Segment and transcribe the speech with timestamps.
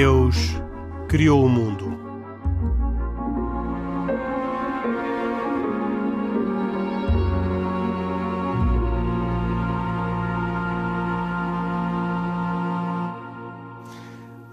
[0.00, 0.36] Deus
[1.08, 1.88] criou o mundo.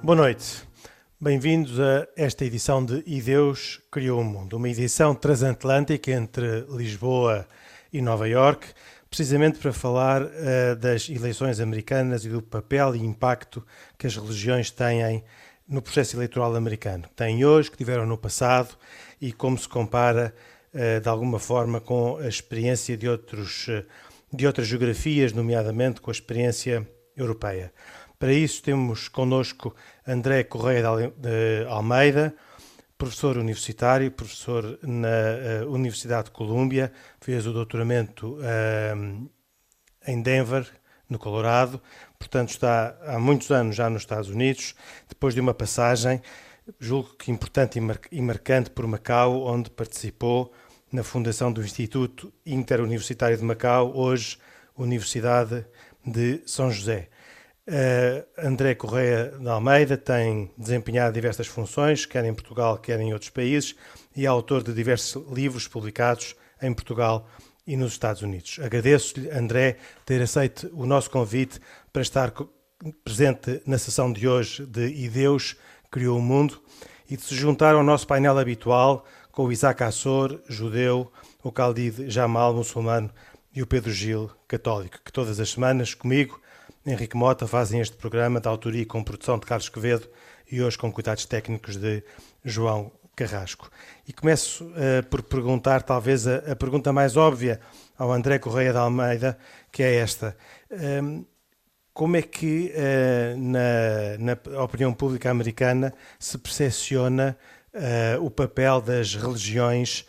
[0.02, 0.64] Boa noite.
[1.21, 7.48] Bem-vindos a esta edição de E Deus Criou o Mundo, uma edição transatlântica entre Lisboa
[7.93, 8.65] e Nova York,
[9.15, 13.65] precisamente para falar uh, das eleições americanas e do papel e impacto
[13.97, 15.23] que as religiões têm
[15.65, 17.06] no processo eleitoral americano.
[17.15, 18.75] Têm hoje, que tiveram no passado
[19.21, 20.36] e como se compara
[20.73, 23.86] uh, de alguma forma com a experiência de, outros, uh,
[24.33, 27.71] de outras geografias, nomeadamente com a experiência europeia.
[28.20, 29.73] Para isso temos connosco
[30.06, 30.84] André Correia
[31.15, 32.36] de Almeida,
[32.98, 39.30] professor universitário, professor na uh, Universidade de Colômbia, fez o doutoramento uh,
[40.08, 40.68] em Denver,
[41.10, 41.82] no Colorado,
[42.18, 44.74] portanto está há muitos anos já nos Estados Unidos,
[45.08, 46.22] depois de uma passagem,
[46.80, 50.52] julgo que importante e, e marcante por Macau, onde participou
[50.92, 54.38] na fundação do Instituto Interuniversitário de Macau, hoje
[54.78, 55.66] Universidade
[56.06, 57.09] de São José.
[57.68, 63.32] Uh, André Correia de Almeida tem desempenhado diversas funções, quer em Portugal, quer em outros
[63.32, 63.76] países,
[64.16, 67.28] e é autor de diversos livros publicados em Portugal
[67.66, 68.60] e nos Estados Unidos.
[68.62, 71.60] Agradeço-lhe, André, ter aceito o nosso convite
[71.92, 72.32] para estar
[73.04, 75.56] presente na sessão de hoje de E Deus
[75.90, 76.62] Criou o Mundo
[77.10, 81.12] e de se juntar ao nosso painel habitual com o Isaac Assor, judeu,
[81.44, 83.10] o Khalid Jamal, muçulmano,
[83.54, 86.40] e o Pedro Gil, católico, que todas as semanas comigo
[86.86, 90.08] Henrique Mota fazem este programa de autoria e com produção de Carlos Quevedo
[90.52, 92.03] e hoje com cuidados técnicos de
[92.44, 93.72] João Carrasco.
[94.08, 97.59] E começo uh, por perguntar, talvez, a, a, pergunta mais óbvia
[97.97, 99.35] ao André Correia de Almeida,
[99.72, 100.38] que é esta.
[100.69, 101.25] Um,
[101.91, 107.35] como é que uh, na, na, opinião pública americana se percepciona
[107.74, 110.06] uh, o papel das religiões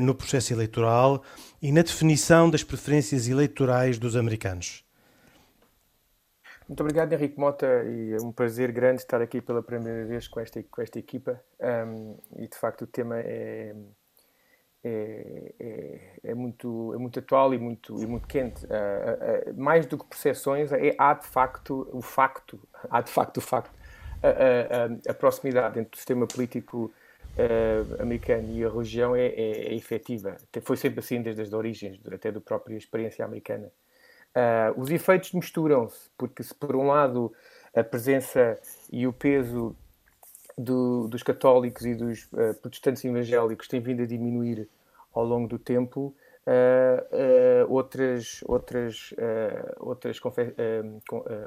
[0.00, 1.24] no processo eleitoral
[1.60, 4.84] e na definição das preferências eleitorais dos americanos?
[6.70, 10.38] Muito obrigado, Henrique Mota, e é um prazer grande estar aqui pela primeira vez com
[10.38, 11.42] esta, com esta equipa.
[11.58, 13.74] Um, e de facto o tema é,
[14.84, 18.64] é, é, é, muito, é muito atual e muito, e muito quente.
[18.66, 23.10] Uh, uh, uh, mais do que percepções, é, há de facto o facto, há de
[23.10, 23.74] facto o facto,
[25.08, 26.92] a, proximidade entre o sistema político
[27.98, 30.36] americano e a religião é, é, é efetiva.
[30.62, 33.72] Foi sempre assim desde as origens, até da própria experiência americana.
[34.30, 37.32] Uh, os efeitos misturam-se, porque se por um lado
[37.74, 38.58] a presença
[38.92, 39.74] e o peso
[40.56, 44.68] do, dos católicos e dos uh, protestantes evangélicos tem vindo a diminuir
[45.12, 46.14] ao longo do tempo,
[46.46, 49.12] uh, outras, outras,
[49.80, 50.20] outras,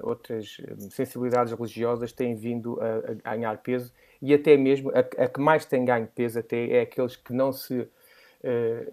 [0.01, 0.57] outras
[0.91, 5.65] sensibilidades religiosas têm vindo a, a, ganhar peso e até mesmo a, a, que mais
[5.65, 7.87] tem ganho peso até é aqueles que não se,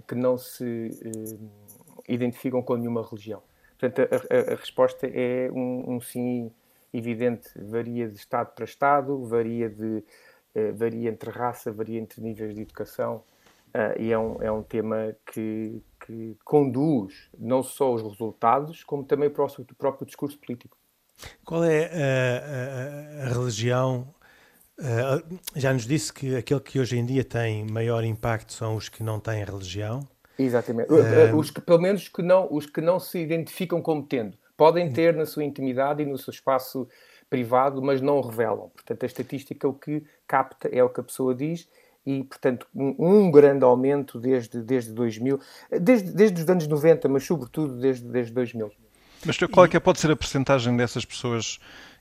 [0.06, 0.90] que não se
[2.08, 3.42] identificam com nenhuma religião.
[3.80, 6.52] Portanto, a, a, a resposta é um, um, sim
[6.92, 7.48] evidente.
[7.56, 10.04] Varia de Estado para Estado, varia, de,
[10.54, 13.22] uh, varia entre raça, varia entre níveis de educação.
[13.68, 19.02] Uh, e é um, é um tema que, que conduz não só os resultados, como
[19.02, 20.76] também o próprio, o próprio discurso político.
[21.44, 24.12] Qual é a, a, a religião?
[24.78, 28.88] Uh, já nos disse que aquele que hoje em dia tem maior impacto são os
[28.90, 30.06] que não têm religião.
[30.44, 30.92] Exatamente.
[30.92, 34.36] Uh, os que, pelo menos, que não, os que não se identificam como tendo.
[34.56, 34.92] Podem hum.
[34.92, 36.88] ter na sua intimidade e no seu espaço
[37.28, 38.68] privado, mas não o revelam.
[38.70, 41.68] Portanto, a estatística o que capta é o que a pessoa diz
[42.04, 45.38] e, portanto, um, um grande aumento desde, desde 2000,
[45.80, 48.70] desde, desde os anos 90, mas sobretudo desde, desde 2000.
[49.24, 51.58] Mas qual é que é, pode ser a percentagem dessas pessoas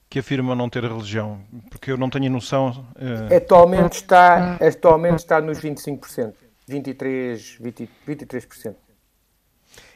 [0.10, 1.42] que afirmam não ter religião?
[1.70, 2.86] Porque eu não tenho noção.
[2.96, 3.36] Uh...
[3.36, 6.34] Atualmente, está, atualmente está nos 25%.
[6.70, 8.76] 23, 20, 23%.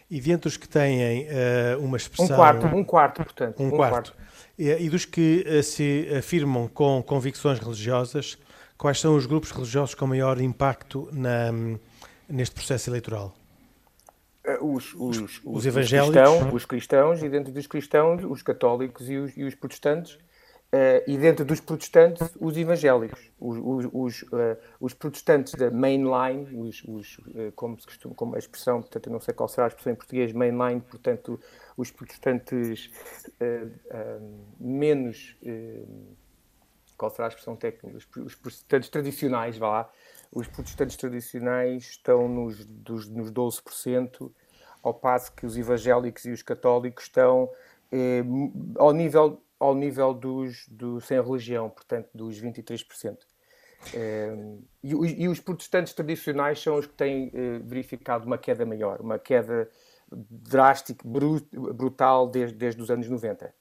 [0.10, 2.36] E dentre os que têm uh, uma expressão.
[2.36, 3.62] Um quarto, um quarto, portanto.
[3.62, 4.14] Um, um quarto.
[4.14, 4.16] quarto.
[4.58, 8.38] E, e, dos que uh, se afirmam com convicções religiosas,
[8.78, 11.52] quais são os grupos religiosos com maior impacto na,
[12.28, 13.34] neste processo eleitoral?
[14.46, 16.16] Uh, os, os, os, os, evangélicos.
[16.16, 20.18] Os cristãos, os cristãos, e dentro dos cristãos, os católicos e os, e os protestantes
[20.74, 26.48] Uh, e dentro dos protestantes, os evangélicos, os, os, os, uh, os protestantes da mainline,
[26.52, 29.66] os, os uh, como se costuma, como a expressão, portanto, eu não sei qual será
[29.66, 31.40] a expressão em português, mainline, portanto,
[31.78, 32.90] os protestantes
[34.60, 35.38] menos,
[36.98, 39.92] qual será a expressão técnica, os, protestantes tradicionais, vá lá,
[40.32, 44.32] os protestantes tradicionais estão nos, dos, nos 12%,
[44.82, 47.48] ao passo que os evangélicos e os católicos estão
[48.78, 53.18] ao nível ao nível dos, do sem religião, portanto, dos 23%.
[53.96, 59.00] Um, e, e, os protestantes tradicionais são os que têm uh, verificado uma queda maior,
[59.00, 59.70] uma queda
[60.12, 63.54] drástica, brut, brutal desde, desde os anos 90.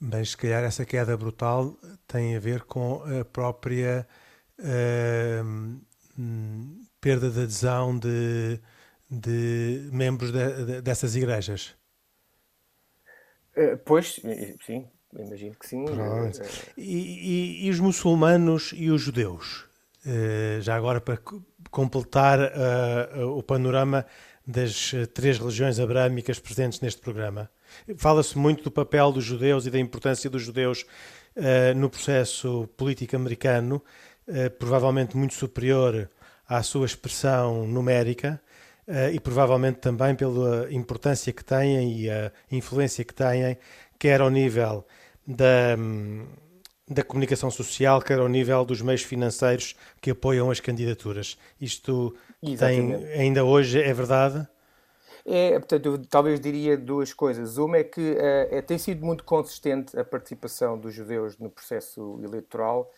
[0.00, 1.76] Mas se calhar essa queda brutal
[2.06, 4.06] tem a ver com a própria
[4.58, 5.80] uh,
[7.00, 8.60] perda de adesão de,
[9.08, 11.76] de membros de, de, dessas igrejas.
[13.56, 14.20] Uh, pois,
[14.64, 14.88] sim,
[15.18, 15.84] imagino que sim.
[15.84, 16.30] Uh,
[16.76, 19.64] e, e, e, os muçulmanos e os judeus?
[20.04, 21.18] Uh, já agora para
[21.70, 22.38] completar
[23.36, 24.06] o panorama
[24.46, 27.50] das três religiões abrâmicas presentes neste programa.
[27.96, 30.86] Fala-se muito do papel dos judeus e da importância dos judeus
[31.74, 33.82] no processo político americano,
[34.56, 36.08] provavelmente muito superior
[36.48, 38.40] à sua expressão numérica
[38.86, 43.56] uh, e provavelmente também pela importância que têm e a influência que têm,
[43.98, 44.86] quer ao nível
[45.26, 45.76] da,
[46.88, 51.38] da comunicação social, quer ao nível dos meios financeiros que apoiam as candidaturas.
[51.60, 52.14] Isto
[52.58, 54.46] tem, ainda hoje é verdade?
[55.26, 57.56] É, portanto, eu talvez diria duas coisas.
[57.56, 62.20] Uma é que uh, é, tem sido muito consistente a participação dos judeus no processo
[62.22, 62.90] eleitoral.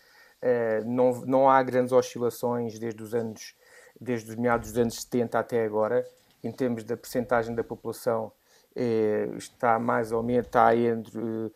[0.43, 3.55] Uh, não, não há grandes oscilações desde os anos
[4.01, 6.07] desde os meados dos anos 70 até agora,
[6.43, 8.31] em termos da percentagem da população,
[8.77, 11.51] eh, está mais ou menos está entre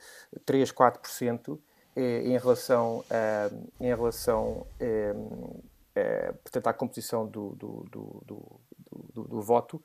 [0.45, 1.59] 3 4%
[1.97, 3.51] eh, em relação, a,
[3.81, 5.13] em relação eh,
[5.95, 8.61] eh, portanto, à composição do, do, do,
[9.13, 9.83] do, do voto.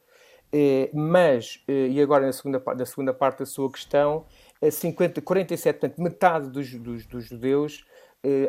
[0.94, 4.26] Mas, e agora na segunda, na segunda parte da sua questão,
[4.72, 7.86] 50, 47, portanto, metade dos, dos, dos judeus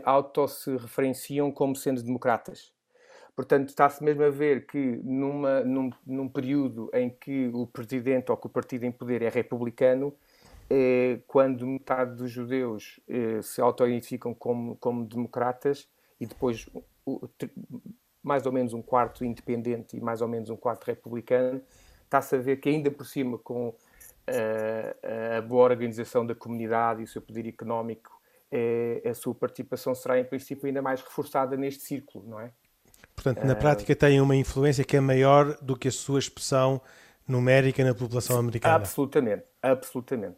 [0.05, 2.73] auto se referenciam como sendo democratas.
[3.37, 8.37] Portanto, está-se mesmo a ver que numa, num, num, período em que o presidente ou
[8.37, 10.15] que o partido em poder é republicano,
[10.71, 15.87] eh, quando metade dos judeus eh, se auto-identificam como, como democratas
[16.19, 16.67] e depois
[17.05, 17.29] o,
[18.23, 21.61] mais ou menos um quarto independente e mais ou menos um quarto republicano,
[22.05, 27.05] está-se a ver que ainda por cima com uh, a boa organização da comunidade e
[27.05, 31.83] o seu poder económico, eh, a sua participação será em princípio ainda mais reforçada neste
[31.85, 32.53] círculo, não é?
[33.17, 36.81] Portanto, na prática tem uma influência que é maior do que a sua expressão
[37.27, 38.75] numérica na população americana.
[38.77, 40.37] Absolutamente, absolutamente.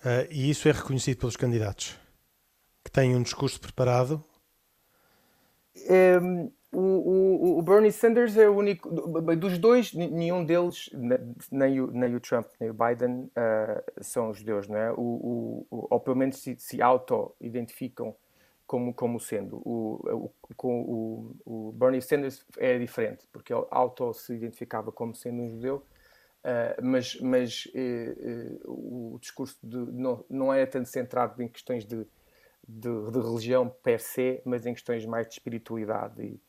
[0.00, 1.96] Uh, e isso é reconhecido pelos candidatos?
[2.82, 4.24] Que têm um discurso preparado?
[6.22, 8.88] Um, o, o, o, Bernie Sanders é o único.
[9.36, 10.90] Dos dois, nenhum deles,
[11.50, 14.92] nem o, nem o Trump nem o Biden, uh, são judeus, não é?
[14.92, 18.14] O, ou pelo menos se, se auto-identificam
[18.68, 19.56] como, como sendo.
[19.64, 20.30] O,
[20.62, 25.50] o, o, o, Bernie Sanders é diferente, porque ele auto se identificava como sendo um
[25.50, 25.76] judeu,
[26.44, 31.86] uh, mas, mas uh, uh, o discurso de, não, não era tanto centrado em questões
[31.86, 32.06] de,
[32.68, 36.22] de, de, religião per se, mas em questões mais de espiritualidade.
[36.22, 36.40] E,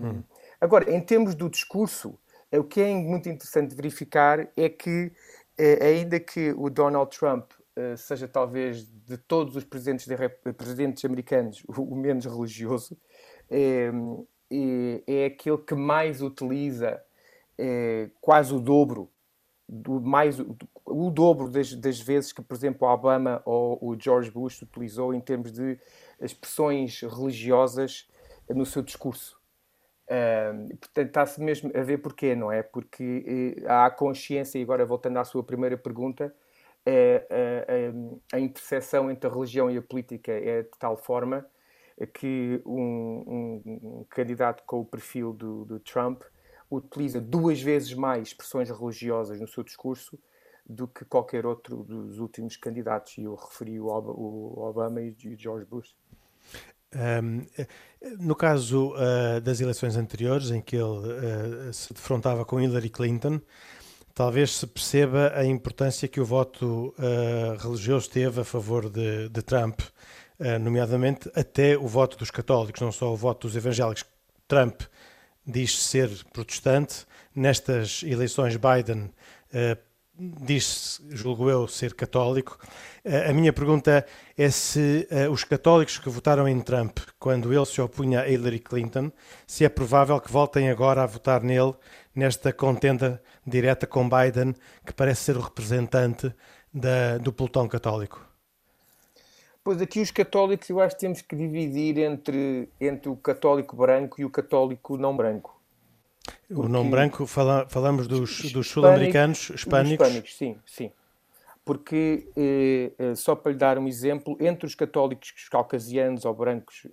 [0.00, 0.22] hum.
[0.60, 2.16] Agora, em termos do discurso,
[2.52, 5.10] o que é muito interessante verificar é que,
[5.82, 7.50] ainda que o Donald Trump
[7.96, 10.16] seja talvez de todos os presidentes, de,
[10.52, 12.96] presidentes americanos o, menos religioso,
[13.50, 13.90] é,
[14.50, 17.02] é, é, aquele que mais utiliza
[17.58, 19.10] é, quase o dobro,
[19.68, 20.38] do, mais,
[20.84, 25.20] o, dobro das, das, vezes que, por exemplo, Obama ou o George Bush utilizou em
[25.20, 25.78] termos de
[26.20, 28.08] expressões religiosas
[28.48, 29.40] no seu discurso.
[30.04, 32.62] Uh, portanto, está-se mesmo a ver porquê, não é?
[32.62, 36.34] Porque uh, há consciência, e agora voltando à sua primeira pergunta,
[36.86, 37.92] é, é,
[38.32, 41.46] a interseção entre a religião e a política é de tal forma
[42.12, 46.22] que um, um, um candidato com o perfil do, do, Trump
[46.70, 50.18] utiliza duas vezes mais expressões religiosas no seu discurso
[50.66, 55.66] do que qualquer outro dos últimos candidatos, e eu referi o Obama e o George
[55.66, 55.94] Bush.
[56.94, 57.46] Um,
[58.18, 63.40] no caso uh, das eleições anteriores, em que ele uh, se defrontava com Hillary Clinton,
[64.14, 69.42] talvez se perceba a importância que o voto uh, religioso teve a favor de, de
[69.42, 74.04] Trump, uh, nomeadamente até o voto dos católicos, não só o voto dos evangélicos.
[74.46, 74.82] Trump
[75.44, 79.04] diz ser protestante, nestas eleições Biden
[79.52, 82.58] uh, diz, julgo eu, ser católico.
[83.28, 84.06] a minha pergunta
[84.36, 89.10] é se os católicos que votaram em Trump quando ele se opunha a Hillary Clinton,
[89.46, 91.74] se é provável que voltem agora a votar nele
[92.14, 94.54] nesta contenda direta com Biden,
[94.86, 96.32] que parece ser o representante
[96.72, 98.24] da, do pelotão católico?
[99.62, 104.20] Pois aqui os católicos eu acho que temos que dividir entre, entre o católico branco
[104.20, 105.53] e o católico não branco.
[106.48, 106.54] Porque...
[106.54, 110.06] O não branco, fala, falamos dos, dos sul-americanos hispânicos?
[110.06, 110.92] hispânicos, sim, sim.
[111.64, 112.28] porque,
[112.98, 116.86] uh, só para lhe dar um exemplo, entre os católicos caucasianos ou brancos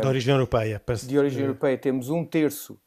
[0.00, 2.80] de origem europeia, de origem europeia temos um terço,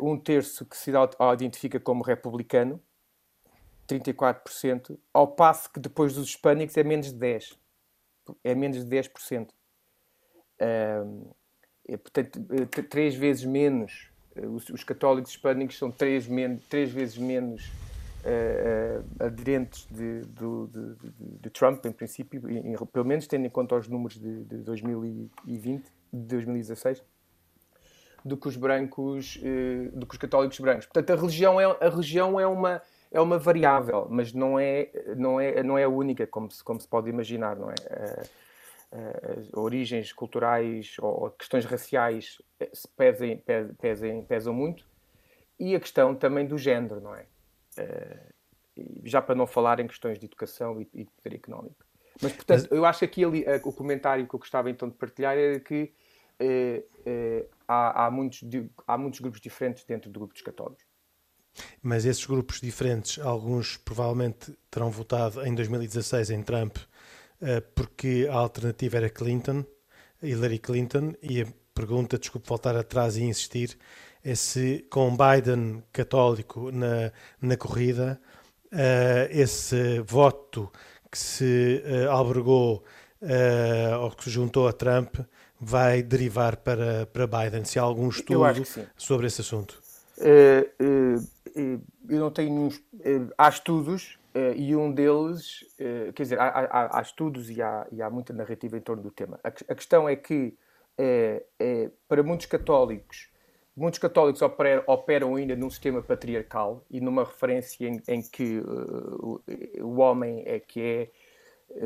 [0.00, 0.90] um terço que se
[1.34, 2.80] identifica como republicano,
[3.86, 7.56] 34%, ao passo que depois dos hispânicos é menos de 10%.
[8.42, 9.48] É menos de 10%.
[10.58, 12.40] é, portanto,
[12.88, 17.66] três vezes menos eh, os, os, católicos hispânicos são três, men três vezes menos
[18.24, 23.50] uh, uh, aderentes de, de, de, de, Trump, em princípio, em, pelo menos tendo em
[23.50, 27.02] conta os números de, 2020, de 2016,
[28.24, 29.38] do que os brancos,
[29.92, 30.86] do que os católicos brancos.
[30.86, 32.80] Portanto, a religião é, a religião é uma
[33.12, 36.80] é uma variável, mas não é não é não é a única como se como
[36.80, 37.74] se pode imaginar, não é?
[38.94, 43.42] Uh, origens culturais ou questões raciais eh, pesem,
[43.80, 44.86] pesem, pesam muito
[45.58, 47.26] e a questão também do género, não é?
[47.78, 48.34] Uh,
[49.04, 51.84] já para não falar em questões de educação e, e de poder económico.
[52.22, 54.94] Mas, portanto, eu acho que aqui ali, uh, o comentário que eu gostava então de
[54.94, 55.92] partilhar era que
[57.68, 58.42] há, há, muitos,
[58.86, 60.84] há muitos grupos diferentes dentro do grupo dos católicos.
[61.80, 66.76] Mas esses grupos diferentes, alguns provavelmente terão votado em 2016 em Trump
[67.74, 69.64] porque a alternativa era Clinton,
[70.22, 73.76] Hillary Clinton, e a pergunta, desculpe voltar atrás e insistir,
[74.24, 78.18] é se com Biden católico na, na corrida,
[78.72, 80.72] uh, esse voto
[81.10, 82.84] que se uh, albergou
[83.20, 85.16] uh, ou que se juntou a Trump
[85.60, 87.64] vai derivar para, para Biden?
[87.64, 88.44] Se há algum estudo
[88.96, 89.82] sobre esse assunto?
[92.08, 92.68] eu não tenho.
[93.36, 97.86] Há estudos Uh, e um deles, uh, quer dizer, há, há, há estudos e há,
[97.92, 99.38] e há, muita narrativa em torno do tema.
[99.44, 100.58] A, a questão é que,
[100.98, 103.30] uh, para muitos católicos,
[103.76, 109.40] muitos católicos operam, operam, ainda num sistema patriarcal e numa referência em, em que o,
[109.80, 111.10] o, homem é que é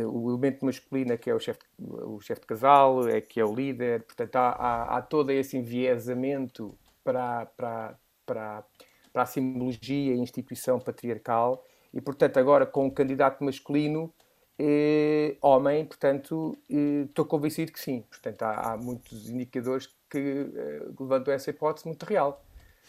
[0.07, 3.45] o elemento masculino é que é o chefe o chefe de casal, é que é
[3.45, 4.05] o líder.
[4.05, 6.75] Portanto, há, há todo esse enviesamento
[7.05, 8.64] para, para, para,
[9.12, 11.62] para a simbologia e instituição patriarcal
[11.99, 14.14] e, portanto, agora com o candidato masculino,
[14.57, 18.05] eh, homem, portanto, eh, estou convencido que sim.
[18.09, 20.19] Portanto, há, há muitos indicadores que
[20.55, 22.45] eh, levantam essa hipótese muito real.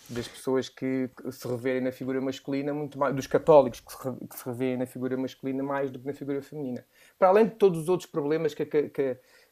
[0.08, 4.38] Das pessoas que se reverem na figura masculina, muito mais, dos católicos que se, que
[4.38, 6.86] se reverem na figura masculina mais do que na figura feminina.
[7.18, 8.90] Para além de todos os outros problemas que, que,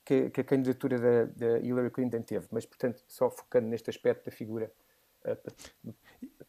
[0.06, 2.46] que, que a candidatura da, da, Hillary Clinton teve.
[2.52, 4.72] Mas, portanto, só focando neste aspecto da figura.
[5.26, 5.38] Eh,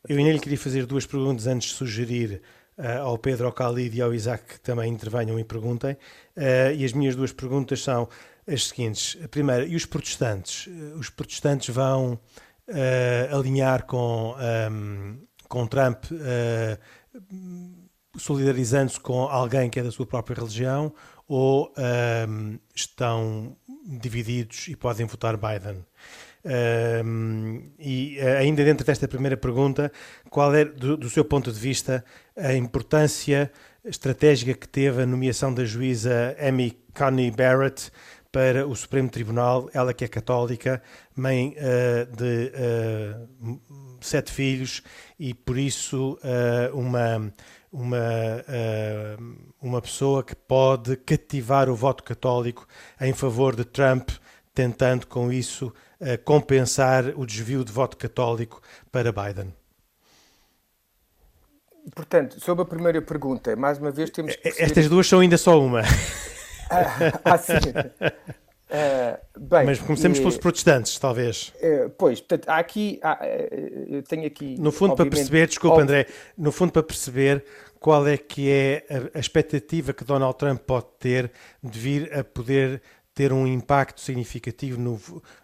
[0.09, 2.43] Eu ainda lhe queria fazer duas perguntas antes de sugerir
[2.79, 5.95] uh, ao Pedro, ao Khalid e ao Isaac que também intervenham e perguntem.
[6.37, 8.09] Uh, e as minhas duas perguntas são
[8.47, 9.19] as seguintes.
[9.23, 10.67] A primeira, e os protestantes?
[10.67, 12.19] Uh, os protestantes vão
[13.33, 15.17] alinhar com, um, ehm,
[15.49, 16.05] com Trump,
[18.15, 20.93] solidarizando-se com alguém que é da sua própria religião,
[21.27, 23.57] ou um, ehm, estão
[23.87, 25.83] divididos e podem votar Biden?
[26.45, 29.93] Um, e eh, ainda dentro desta primeira pergunta,
[30.31, 32.05] qual é, do, do, seu ponto de vista,
[32.39, 33.51] a importância
[33.85, 37.91] estratégica que teve a nomeação da juíza Amy Coney Barrett
[38.31, 40.83] para o Supremo Tribunal, ela que é católica,
[41.17, 43.61] mãe uh, de uh,
[44.01, 44.83] sete filhos
[45.19, 47.33] e por isso uh, uma
[47.71, 47.99] uma,
[49.61, 52.67] uma pessoa que pode cativar o voto católico
[52.99, 54.09] em favor de Trump,
[54.55, 55.71] tentando com isso
[56.25, 59.58] compensar o desvio de voto católico para Biden?
[61.95, 64.43] Portanto, sobre a primeira pergunta, mais uma vez temos que.
[64.43, 64.65] Perceber...
[64.65, 65.83] Estas duas são ainda só uma.
[66.71, 67.55] ah, ah, sim.
[68.71, 71.55] Uh, bem, Mas comecemos e, pelos protestantes, talvez.
[71.57, 73.01] Uh, pois, portanto, há aqui.
[73.03, 73.19] Há,
[73.89, 74.57] eu tenho aqui.
[74.59, 77.45] No fundo, para perceber, desculpa, André, no fundo, para perceber
[77.81, 81.31] qual é que é a, a expectativa que Donald Trump pode ter
[81.63, 82.83] de vir a poder
[83.19, 85.01] ter um impacto significativo no,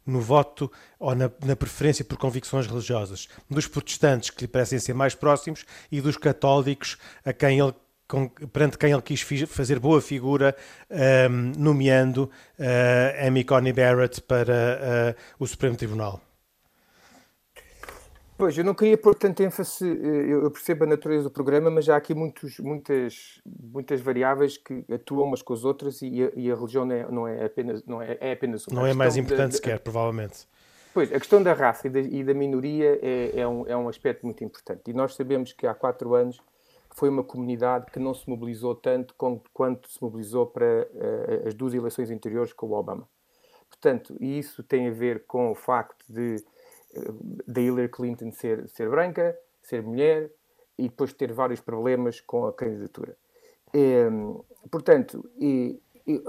[0.06, 4.94] no voto ou na, na, preferência por convicções religiosas, dos protestantes que lhe parecem ser
[4.94, 7.74] mais próximos e dos católicos a quem ele
[8.06, 10.54] com, perante quem ele quis fazer boa figura,
[11.28, 16.20] um, nomeando uh, Amy Coney Barrett para uh, o Supremo Tribunal.
[18.36, 21.88] Pois, eu não queria pôr tanto ênfase, eh, eu percebo a natureza do programa, mas
[21.88, 26.50] há aqui muitos, muitas, muitas variáveis que atuam umas com as outras e a, e
[26.50, 28.80] a religião não é, não é, apenas, não é, é apenas uma.
[28.80, 30.48] Não é mais importante de, sequer, provavelmente.
[30.92, 33.88] Pois, a questão da raça e da, e da minoria é, é, um, é um
[33.88, 34.82] aspecto muito importante.
[34.88, 36.40] E nós sabemos que há quatro anos
[36.94, 39.14] foi uma comunidade que não se mobilizou tanto
[39.52, 43.08] quanto se mobilizou para uh, as duas eleições anteriores com o Obama.
[43.68, 46.36] Portanto, isso tem a ver com o facto de
[47.46, 50.30] da Hillary Clinton ser, ser branca, ser mulher
[50.78, 53.16] e depois ter vários problemas com a candidatura.
[53.72, 54.08] É,
[54.70, 56.22] portanto, e, e,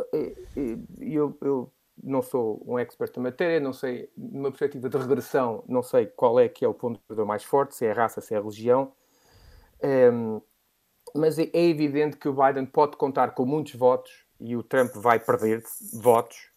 [1.00, 1.72] e, eu, eu,
[2.04, 6.40] não sou um expert na matéria, não sei, numa perspectiva de regressão, não sei qual
[6.40, 8.92] é que é o ponto mais forte, se é a raça, se é a religião.
[9.80, 10.10] É,
[11.14, 14.94] mas é, é evidente que o Biden pode contar com muitos votos e o Trump
[14.96, 16.55] vai perder votos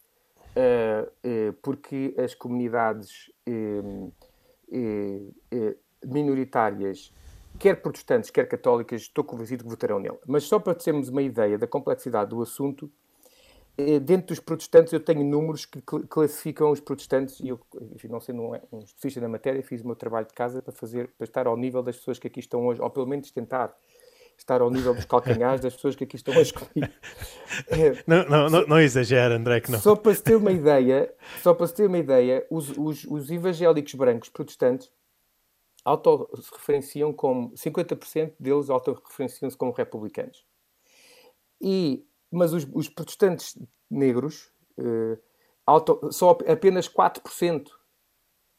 [1.62, 4.12] porque as comunidades uh,
[6.05, 7.12] minoritárias,
[7.59, 10.19] quer protestantes, quer católicas, estou convencido que votarão nele.
[10.26, 12.90] Mas só para termos uma ideia da complexidade do assunto,
[14.05, 17.61] dentro dos protestantes eu tenho números que classificam os protestantes e eu,
[17.95, 21.09] enfim, não sendo um especialista na matéria, fiz o meu trabalho de casa para fazer
[21.17, 23.73] para estar ao nível das pessoas que aqui estão hoje, ou pelo menos tentar
[24.38, 26.92] estar ao nível dos calcanhares das pessoas que aqui estão hoje comigo.
[27.68, 29.78] É, não, não, não, não exagera, André, que não.
[29.78, 33.30] Só para se ter uma ideia, só para se ter uma ideia, os, os, os
[33.30, 34.90] evangélicos brancos protestantes
[35.85, 40.45] autorreferenciam como 50% deles autorreferenciam-se como republicanos.
[41.61, 43.59] E, mas os, os protestantes
[43.90, 45.18] negros uh,
[45.66, 47.68] auto, só apenas 4%.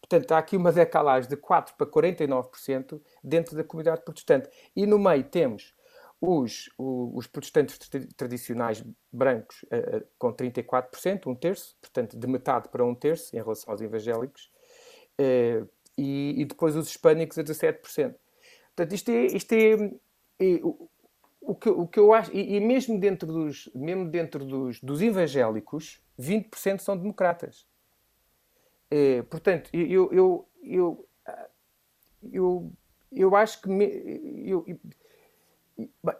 [0.09, 4.49] Portanto, há aqui uma decalagem de 4% para 49% dentro da comunidade protestante.
[4.75, 5.75] E no meio temos
[6.19, 7.77] os, os, protestantes
[8.17, 13.39] tradicionais brancos uh, uh, com 34%, um terço, portanto, de metade para um terço em
[13.39, 14.51] relação aos evangélicos.
[15.21, 18.15] Uh, e, depois os hispânicos a 17%.
[18.75, 19.73] Portanto, isto é, isto é,
[20.39, 20.59] é
[21.41, 25.01] o, que, o que eu acho, e, e, mesmo dentro dos, mesmo dentro dos, dos
[25.01, 27.67] evangélicos, 20% são democratas.
[28.91, 31.07] É, portanto, eu, eu, eu,
[32.31, 32.71] eu,
[33.11, 33.85] eu acho que me,
[34.45, 34.65] eu,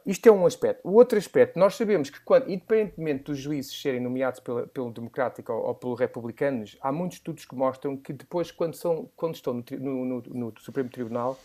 [0.06, 0.88] isto é um aspecto.
[0.88, 5.52] O outro aspecto, nós sabemos que, quando, independentemente dos juízes serem nomeados pela, pelo democrático
[5.52, 9.54] ou, ou pelo republicanos, há muitos estudos que mostram que depois, quando, são, quando estão
[9.54, 11.38] no, no, no, no Supremo Tribunal,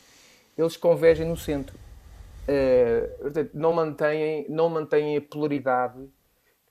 [0.56, 1.76] eles convergem no centro.
[2.44, 5.98] Uh, portanto, não mantêm, não mantêm a polaridade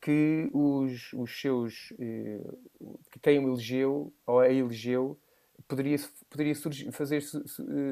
[0.03, 2.59] que os, os seus uh,
[3.09, 5.17] que quem o elegeu ou a elegeu
[5.65, 5.95] poderia,
[6.29, 7.21] poderia surgir, fazer,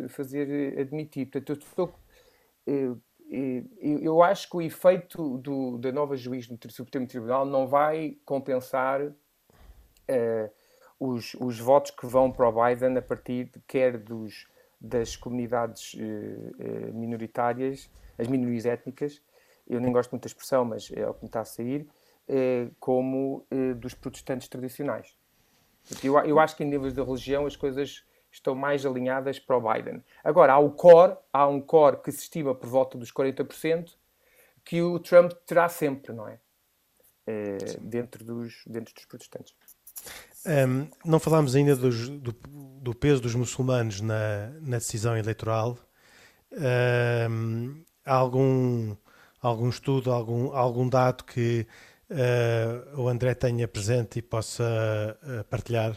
[0.09, 1.27] fazer admitir.
[1.27, 3.01] Portanto, eu estou,
[3.81, 9.01] eu acho que o efeito do, da nova juiz no Supremo Tribunal não vai compensar
[9.01, 9.13] uh,
[10.99, 14.47] os, os votos que vão para o Biden a partir de, quer dos,
[14.81, 19.21] das comunidades uh, minoritárias, as minorias étnicas,
[19.65, 21.87] eu nem gosto muito da expressão, mas é o que me está a sair,
[22.79, 23.45] como
[23.77, 25.17] dos protestantes tradicionais.
[26.03, 29.73] Eu, eu acho que em níveis de religião as coisas estão mais alinhadas para o
[29.73, 30.03] Biden.
[30.23, 33.91] Agora, há o core, há um core que se estima por volta dos 40%,
[34.63, 36.39] que o Trump terá sempre, não é?
[37.27, 39.53] é dentro, dos, dentro dos protestantes.
[40.45, 45.77] Um, não falámos ainda dos, do, do, peso dos muçulmanos na, na decisão eleitoral.
[46.51, 48.95] Um, há algum,
[49.39, 51.67] algum estudo, algum, algum dado que
[52.11, 54.63] uh, o André tenha presente e possa
[55.23, 55.95] uh, partilhar?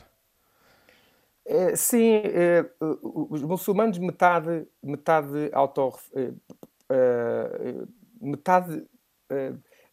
[1.46, 6.32] É, sim, é, os muçulmanos metade, metade auto, é,
[8.18, 8.82] metade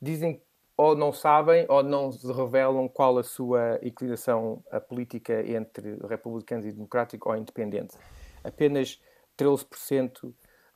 [0.01, 0.41] dizem
[0.77, 6.71] ou não sabem ou não revelam qual a sua inclinação a política entre republicanos e
[6.71, 7.95] democrático ou independente.
[8.43, 8.99] Apenas
[9.37, 10.33] 13%.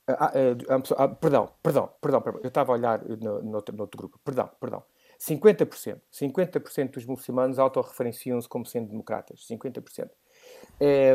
[0.07, 3.97] Ah, ah, ah, perdão, perdão, perdão, eu estava a olhar no, no, outro, no outro
[3.97, 4.19] grupo.
[4.23, 4.83] Perdão, perdão.
[5.19, 5.99] 50%.
[6.11, 9.45] 50% dos muçulmanos autorreferenciam-se como sendo democratas.
[9.49, 10.09] 50%.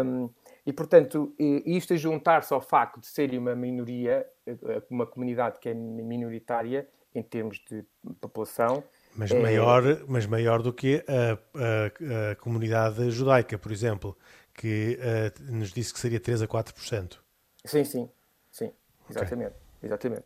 [0.05, 0.31] Um,
[0.65, 5.69] e, portanto, isto a juntar-se ao facto de serem uma minoria, eh, uma comunidade que
[5.69, 7.85] é minoritária em termos de
[8.21, 8.85] população.
[9.17, 9.41] Mas, é...
[9.41, 14.17] maior, mas maior do que a, a, a comunidade judaica, por exemplo,
[14.55, 17.19] que uh, nos disse que seria 3 a 4%.
[17.65, 18.11] Sim, sim,
[18.51, 18.73] sim,
[19.09, 19.55] exatamente.
[19.55, 19.89] Okay.
[19.89, 20.25] exatamente.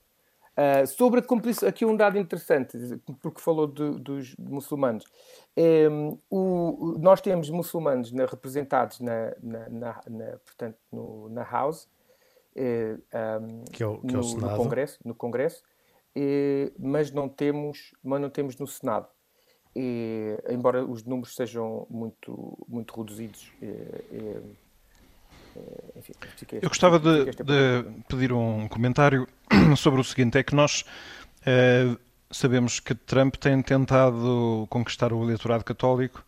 [0.57, 2.79] Uh, sobre a aqui um dado interessante,
[3.21, 5.05] porque falou de, dos muçulmanos.
[5.57, 9.69] Um, o, nós temos muçulmanos na, representados na, na,
[10.09, 11.89] na, portanto, no, na House,
[12.55, 12.97] eh,
[13.41, 15.63] um, que é o, que no, é o no, Congresso, no Congresso
[16.15, 19.09] eh, mas, não temos, mas não temos no Senado.
[20.49, 23.53] embora os números sejam muito, muito reduzidos.
[23.61, 24.41] Eh,
[26.11, 29.27] enfim, Eu gostava de, de, pedir um comentário
[29.77, 30.85] sobre o seguinte: é que nós
[32.31, 36.25] sabemos que Trump tem tentado conquistar o eleitorado católico.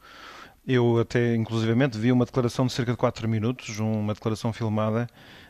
[0.67, 5.07] Eu até, inclusivamente, vi uma declaração de cerca de 4 minutos, uma declaração filmada,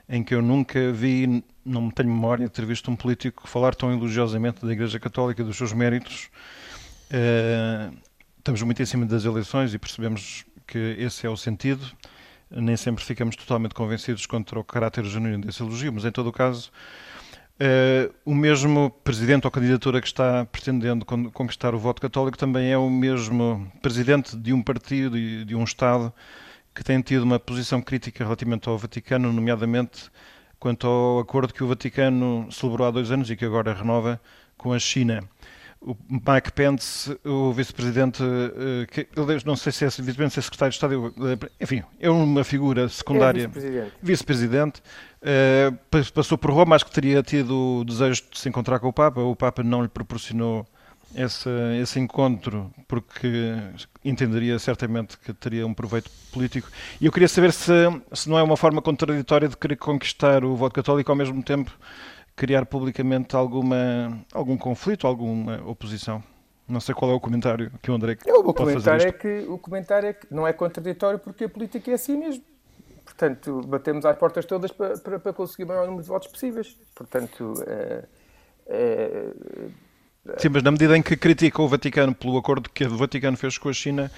[0.09, 3.75] em que eu nunca vi, não me tenho memória de ter visto um político falar
[3.75, 6.29] tão elogiosamente da Igreja Católica e dos seus méritos.
[7.11, 7.97] Uh,
[8.39, 11.85] estamos muito em cima das eleições e percebemos que esse é o sentido.
[12.51, 16.33] Nem sempre ficamos totalmente convencidos contra o caráter genuíno desse elogio, mas em todo o
[16.33, 16.71] caso,
[17.59, 22.77] Uh, o mesmo presidente ou candidatura que está pretendendo conquistar o voto católico também é
[22.77, 26.13] o mesmo presidente de um partido e de um Estado
[26.75, 30.11] que tem tido uma posição crítica relativamente ao Vaticano, nomeadamente
[30.61, 34.21] quanto ao acordo que o Vaticano celebrou há dois anos e que agora renova
[34.59, 35.25] com a China.
[35.81, 40.77] O Mike Pence, o vice-presidente, uh, não sei se é vice-presidente, se é secretário de
[40.77, 43.45] Estado, uh, enfim, é uma figura secundária.
[43.45, 43.93] É vice-presidente.
[44.03, 44.83] Vice-presidente
[45.27, 45.77] Uh,
[46.13, 49.21] passou por Roma, acho que teria tido o desejo de se encontrar com o Papa.
[49.21, 50.65] O Papa não lhe proporcionou
[51.17, 51.49] esse,
[51.83, 53.57] esse encontro porque
[54.05, 56.69] entenderia certamente que teria um proveito político.
[57.01, 57.73] E eu queria saber se,
[58.13, 61.73] se não é uma forma contraditória de querer conquistar o voto católico ao mesmo tempo
[62.37, 66.23] criar publicamente alguma, algum conflito, alguma oposição.
[66.69, 69.57] Não sei qual é o comentário que o André é, o comentário é que O
[69.57, 72.45] comentário é que não é contraditório porque a política é assim mesmo.
[73.05, 76.77] Portanto, batemos às portas todas para, para, para conseguir o maior número de votos possíveis.
[76.95, 78.05] Portanto, é,
[78.67, 79.33] é,
[80.39, 83.57] Sim, mas na medida em que critica o Vaticano pelo acordo que o Vaticano fez
[83.57, 84.11] com a China,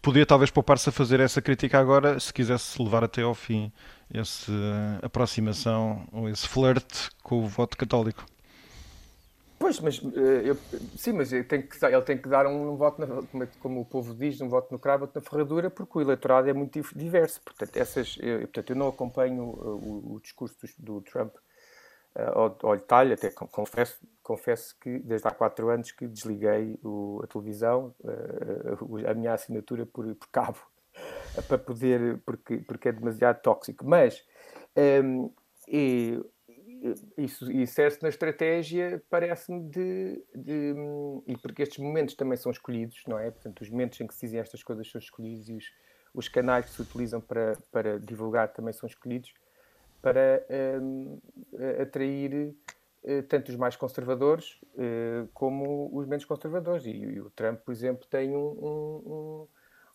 [0.00, 3.72] podia talvez poupar-se a fazer essa crítica agora, se quisesse levar até ao fim
[4.12, 4.52] essa
[5.02, 8.24] aproximação ou esse flerte com o voto católico.
[9.58, 10.56] Pois, mas eh, eu,
[10.96, 13.48] sim, mas ele tem, que, ele tem que dar um, um voto, na, como, é
[13.60, 16.80] como, o povo diz, um voto no cravo, na ferradura, porque o eleitorado é muito
[16.94, 17.40] diverso.
[17.44, 21.34] Portanto, essas, eu, portanto, eu não acompanho o, o discurso do, do Trump
[22.14, 27.26] ao, ao, detalhe, até confesso, confesso que desde há quatro anos que desliguei o, a
[27.26, 30.58] televisão, uh, a minha assinatura por, por cabo,
[31.42, 33.86] para poder, porque, porque é demasiado tóxico.
[33.86, 34.24] Mas
[35.04, 35.30] um,
[35.66, 36.20] e,
[37.16, 40.74] isso, é na estratégia, parece-me, de, de,
[41.26, 43.30] E porque estes momentos também são escolhidos, não é?
[43.30, 45.64] Portanto, os momentos em que se dizem estas coisas são escolhidos e os,
[46.14, 49.32] os canais que se utilizam para, para divulgar também são escolhidos
[50.00, 50.46] para
[50.80, 51.20] um,
[51.82, 52.54] atrair
[53.02, 56.86] uh, tanto os mais conservadores uh, como os menos conservadores.
[56.86, 59.48] E, e, o Trump, por exemplo, tem um, um,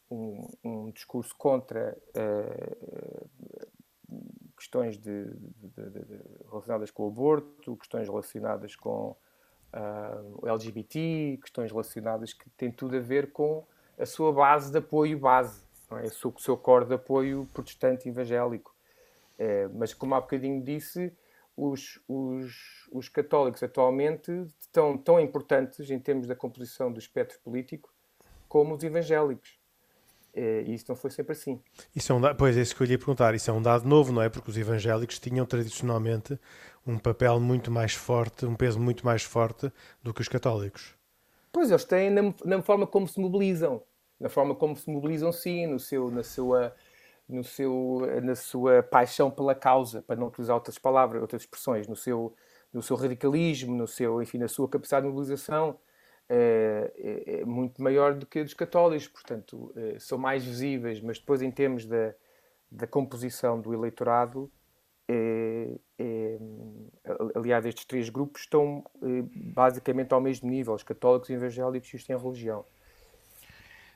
[0.10, 3.30] um, um discurso contra uh,
[4.56, 9.16] questões de, de, de, relacionadas com o aborto, questões relacionadas com
[9.74, 13.66] uh, o LGBT, questões relacionadas que têm tudo a ver com
[13.98, 16.04] a sua base de apoio base, não é?
[16.06, 18.74] o, seu, core de apoio protestante evangélico.
[19.38, 21.12] É, mas como há bocadinho disse,
[21.56, 27.94] os, os, os católicos atualmente estão tão importantes em termos da composição do espectro político
[28.48, 29.60] como os evangélicos.
[30.36, 31.62] É, e isso não foi sempre assim.
[31.96, 33.36] Isso é um dado, pois é isso que eu lhe ia perguntar.
[33.36, 34.30] Isso é um dado novo, não é?
[34.30, 36.40] Porque os evangélicos tinham tradicionalmente
[36.86, 40.96] um papel muito mais forte, um peso muito mais forte do que os católicos.
[41.52, 43.84] Pois, eles têm na, na forma como se mobilizam.
[44.20, 46.74] Na forma como se mobilizam, sim, no seu, na, sua,
[47.30, 51.96] no seu, na sua paixão pela causa, para não utilizar outras palavras, outras expressões, no
[51.96, 52.34] seu,
[52.72, 55.78] no seu radicalismo, no seu, enfim, na sua capacidade de mobilização
[56.30, 61.42] é, é, muito maior do que a dos católicos, portanto, são mais visíveis, mas depois,
[61.42, 62.14] em termos da,
[62.72, 64.52] da composição do eleitorado,
[67.36, 68.84] aliás, estes três grupos estão
[69.54, 72.66] basicamente ao mesmo nível, os católicos, evangélicos e os sem religião.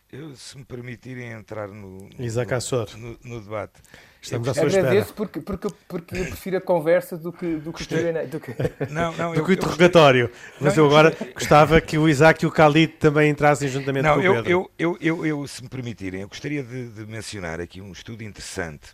[0.09, 3.73] Eu, se me permitirem entrar no, no, no, no debate.
[4.21, 4.87] Estamos à sua espera.
[4.87, 8.55] Agradeço porque, porque, porque eu prefiro a conversa do que, do que, do que...
[8.89, 10.31] Não, não, do que o interrogatório.
[10.61, 11.33] Mas não, eu agora eu...
[11.33, 14.49] gostava que o Isaac e o Khalid também entrassem juntamente não, com o Pedro.
[14.49, 18.23] Eu, eu, eu, eu, se me permitirem, eu gostaria de, de mencionar aqui um estudo
[18.23, 18.91] interessante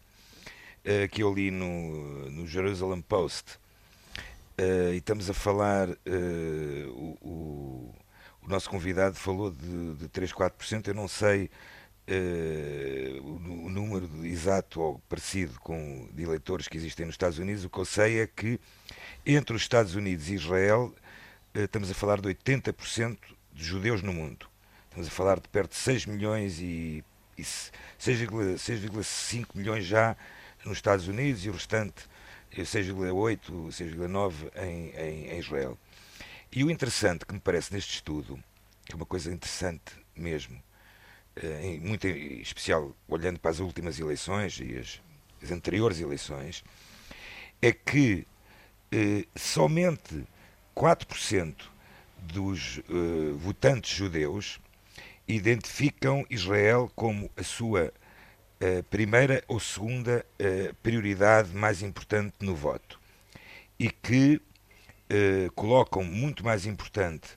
[0.83, 3.59] uh, que eu li no, no Jerusalem Post.
[4.59, 5.95] Uh, e estamos a falar uh,
[6.89, 7.95] o, o
[8.45, 11.49] o nosso convidado falou de, de 3, 4%, eu não sei
[12.07, 17.63] uh, o, o, número exato ou parecido com de eleitores que existem nos Estados Unidos,
[17.63, 18.59] o que eu sei é que
[19.25, 20.93] entre os Estados Unidos e Israel
[21.55, 23.17] uh, estamos a falar de 80%
[23.53, 24.45] de judeus no mundo.
[24.89, 27.01] Estamos a falar de perto de 6 milhões e,
[27.37, 30.17] e 6,5 milhões já
[30.65, 32.09] nos Estados Unidos e o restante
[32.55, 35.77] 6,8, eh, 6,9 em, em, em Israel.
[36.55, 38.37] E o interessante que me parece neste estudo,
[38.85, 40.61] que é uma coisa interessante mesmo,
[41.35, 45.01] eh, muito em especial olhando para as últimas eleições e as,
[45.41, 46.63] as anteriores eleições,
[47.59, 48.27] é que
[48.91, 50.27] eh, somente
[50.75, 51.55] 4%
[52.19, 54.59] dos eh, votantes judeus
[55.27, 57.91] identificam Israel como a sua
[58.59, 62.99] eh, primeira ou segunda eh, prioridade mais importante no voto.
[63.79, 64.39] E que
[65.15, 67.27] eh, colocam muito mais importante,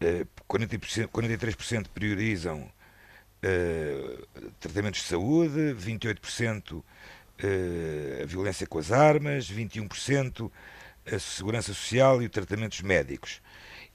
[0.00, 2.60] uh, 40%, 43% priorizam
[3.42, 6.82] uh, tratamentos de saúde, 28% uh,
[8.22, 10.48] a violência com as armas, 21%
[11.12, 13.42] a segurança social e os tratamentos médicos.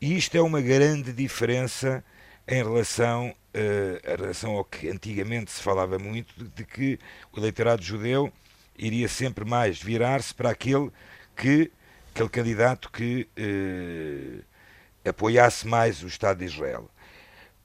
[0.01, 2.03] E isto é uma grande diferença
[2.45, 6.99] em relação, em relação ao que antigamente se falava muito, de que
[7.31, 8.33] o eleitorado judeu
[8.77, 10.91] iria sempre mais virar-se para aquele
[11.37, 11.71] que
[12.13, 16.89] aquele candidato que uh, apoiasse mais o Estado de Israel.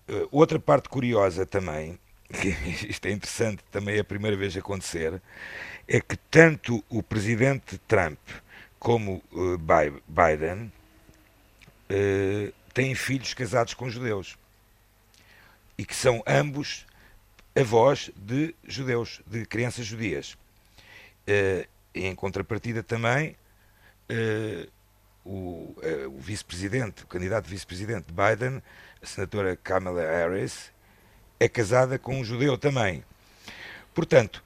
[0.08, 1.98] Uh, outra parte curiosa também,
[2.40, 2.48] que
[2.88, 5.20] isto é interessante, também é a primeira vez a acontecer,
[5.86, 8.18] é que tanto o presidente Trump
[8.78, 9.58] como uh,
[10.08, 10.72] Biden
[12.74, 14.36] têm filhos casados com judeus
[15.78, 16.84] e que são ambos
[17.54, 20.36] avós de judeus, de crianças judias.
[21.28, 23.34] Uh, em contrapartida também,
[24.10, 24.70] uh,
[25.24, 28.62] o, uh, o vice-presidente, o candidato vice-presidente de Biden,
[29.02, 30.72] a senadora Kamala Harris,
[31.38, 33.04] é casada com um judeu também.
[33.94, 34.42] Portanto,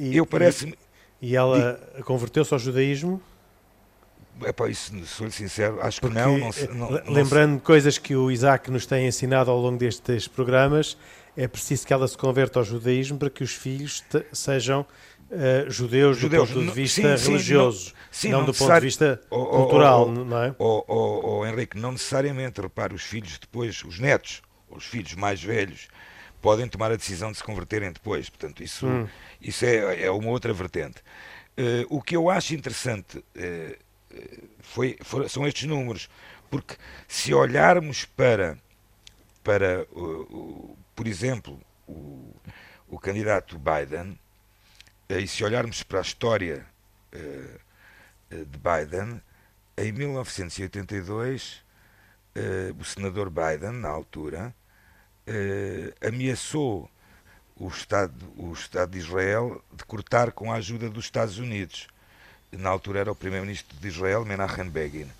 [0.00, 0.78] e, eu parece-me.
[1.20, 3.20] E, e ela converteu-se ao judaísmo?
[4.42, 6.38] Epá, isso, sou-lhe sincero, acho Porque, que não.
[6.38, 10.96] não, não lembrando não coisas que o Isaac nos tem ensinado ao longo destes programas,
[11.36, 14.84] é preciso que ela se converta ao judaísmo para que os filhos sejam
[15.30, 18.54] uh, judeus, judeus, do ponto de vista sim, religioso, sim, não, sim, não, não, do
[18.54, 20.54] ponto de vista oh, cultural, oh, não é?
[20.58, 25.42] Oh, oh, oh, Henrique, não necessariamente, repare, os filhos depois, os netos, os filhos mais
[25.42, 25.88] velhos,
[26.40, 29.08] podem tomar a decisão de se converterem depois, portanto, isso, hum.
[29.40, 30.98] isso é, é uma outra vertente.
[31.56, 33.76] Uh, o que eu acho interessante uh,
[34.60, 36.08] foi, foi, são estes números,
[36.50, 36.76] porque
[37.08, 38.58] se olharmos para,
[39.42, 42.34] para uh, por exemplo, o,
[42.88, 44.23] o candidato Biden, eh,
[45.08, 46.64] e se olharmos para a história
[47.12, 47.60] uh,
[48.30, 49.20] de Biden,
[49.76, 51.62] em 1982,
[52.36, 54.54] uh, o senador Biden, na altura,
[56.06, 56.90] ameaçou
[57.56, 61.88] o Estado, o Estado de Israel de cortar com a ajuda dos Estados Unidos.
[62.52, 65.10] Na altura era o primeiro-ministro de Israel, Menachem Begin.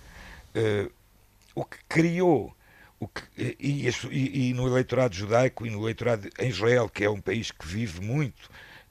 [1.55, 2.55] o que criou
[2.99, 7.09] o que, e, e, e, no eleitorado judaico e no eleitorado em Israel, que é
[7.09, 8.47] um país que vive muito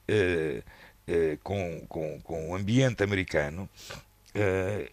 [0.07, 0.61] eh,
[1.43, 3.69] com, com, com o ambiente americano,
[4.33, 4.89] eh,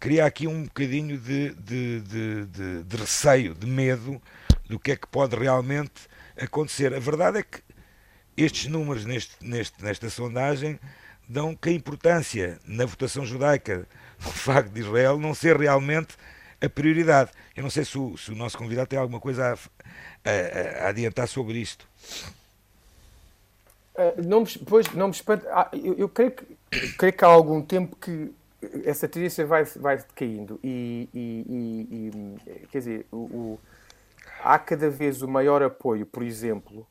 [0.00, 4.20] cria aqui um bocadinho de, de, de, de, de receio, de medo
[4.68, 6.08] do que é que pode realmente
[6.40, 6.94] acontecer.
[6.94, 7.62] A verdade é que
[8.36, 10.80] estes números neste, neste, nesta sondagem
[11.28, 13.86] dão que a importância na votação judaica
[14.18, 16.16] do facto de Israel não ser realmente
[16.60, 17.30] a prioridade.
[17.54, 20.88] Eu não sei se o, se o nosso convidado tem alguma coisa a, a, a
[20.88, 21.86] adiantar sobre isto.
[23.94, 25.46] Uh, não me, pois, não me espanta.
[25.50, 26.56] Ah, eu, eu creio, que,
[26.96, 28.32] creio que há algum tempo que
[28.84, 33.60] essa tendência vai, vai decaindo e, e, e quer dizer, o, o,
[34.42, 36.86] há cada vez o maior apoio, por exemplo,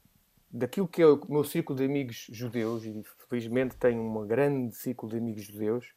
[0.51, 5.11] daquilo que é o meu círculo de amigos judeus, e felizmente tenho um grande círculo
[5.11, 5.93] de amigos judeus,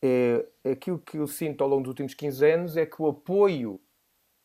[0.00, 3.80] é, aquilo que eu sinto ao longo dos últimos 15 anos é que o apoio,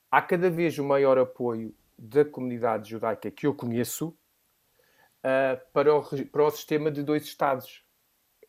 [0.09, 4.15] há cada vez o maior apoio da comunidade judaica que eu conheço,
[5.27, 7.83] uh, para, o, para o sistema de dois Estados.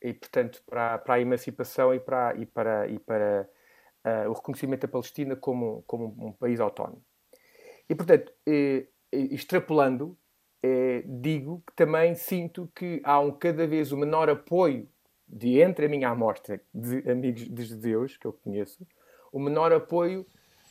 [0.01, 3.49] E, portanto, para, para a emancipação e para, e para, e para
[4.05, 7.03] uh, o reconhecimento da Palestina como, como um país autónomo.
[7.89, 10.17] E, portanto, eh, extrapolando,
[10.63, 14.87] eh, digo que também sinto que há um cada vez um menor apoio
[15.27, 18.87] de entre a minha amostra de amigos de judeus que eu conheço,
[19.33, 20.27] o menor apoio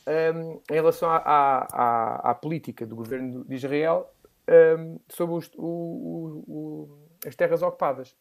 [0.07, 4.09] um, em relação à, à, à, política do governo de Israel
[4.49, 8.15] um, sobre os, o, o, as terras ocupadas.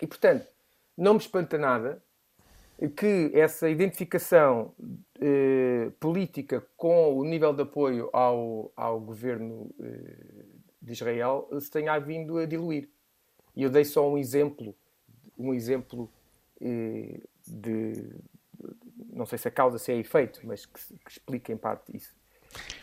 [0.00, 0.46] E, portanto,
[0.96, 2.02] não me espanta nada
[2.94, 4.74] que essa identificação
[5.18, 10.44] eh, política com o nível de apoio ao, ao governo eh,
[10.82, 12.90] de Israel se tenha vindo a diluir.
[13.54, 14.76] E eu dei só um exemplo,
[15.38, 16.12] um exemplo
[16.60, 18.10] eh, de,
[19.10, 22.14] não sei se a causa se é efeito, mas que, que explica em parte isso.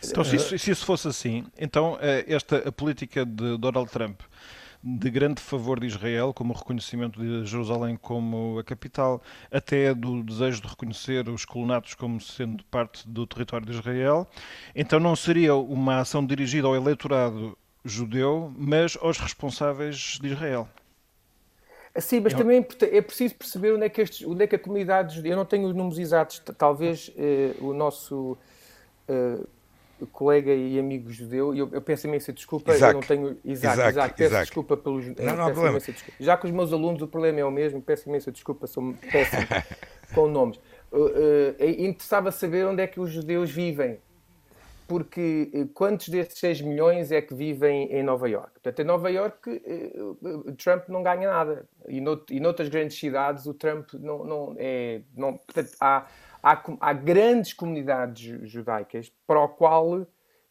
[0.04, 4.20] Então, se isso, se isso fosse assim, então eh, esta a política de Donald Trump
[4.86, 10.22] de grande favor de Israel, como o reconhecimento de Jerusalém como a capital, até do
[10.22, 14.28] desejo de reconhecer os colonatos como sendo parte do território de Israel.
[14.74, 20.68] Então não seria uma ação dirigida ao eleitorado judeu, mas aos responsáveis de Israel.
[21.96, 25.26] Sim, mas também é preciso perceber onde é que, estes, onde é que a comunidade.
[25.26, 28.36] Eu não tenho os números exatos, talvez eh, o nosso.
[29.08, 29.38] Eh,
[30.06, 32.94] colega e amigo judeu, e eu, eu peço imensa desculpa, Isaac.
[32.94, 33.38] eu não tenho.
[33.44, 34.44] Isaac, Isaac, Isaac peço Isaac.
[34.46, 35.06] desculpa pelos.
[35.06, 35.78] Não, não há problema.
[36.20, 39.46] Já com os meus alunos o problema é o mesmo, peço imensa desculpa, sou péssimo
[40.14, 40.58] com nomes.
[40.92, 43.98] Uh, uh, interessava saber onde é que os judeus vivem.
[44.86, 48.52] porque eh, quantos desses 6 milhões é que vivem em Nova York?
[48.52, 49.92] Portanto, em Nova York, eh,
[50.62, 51.66] Trump não ganha nada.
[51.88, 55.00] E, nout e noutras grandes cidades, o Trump não, não é.
[55.16, 56.06] Não, portanto, há,
[56.44, 60.06] há, há grandes comunidades judaicas para o qual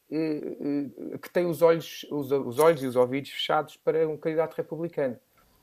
[0.09, 5.17] que têm os olhos, os, os, olhos e os ouvidos fechados para um candidato republicano.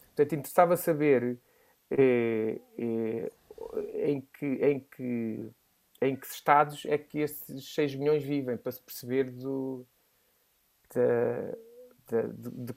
[0.07, 1.39] Portanto, interessava saber
[3.95, 5.51] em que, em que
[6.03, 9.87] em que estados é que esses 6 milhões vivem, para se perceber do,
[10.95, 12.75] de, de,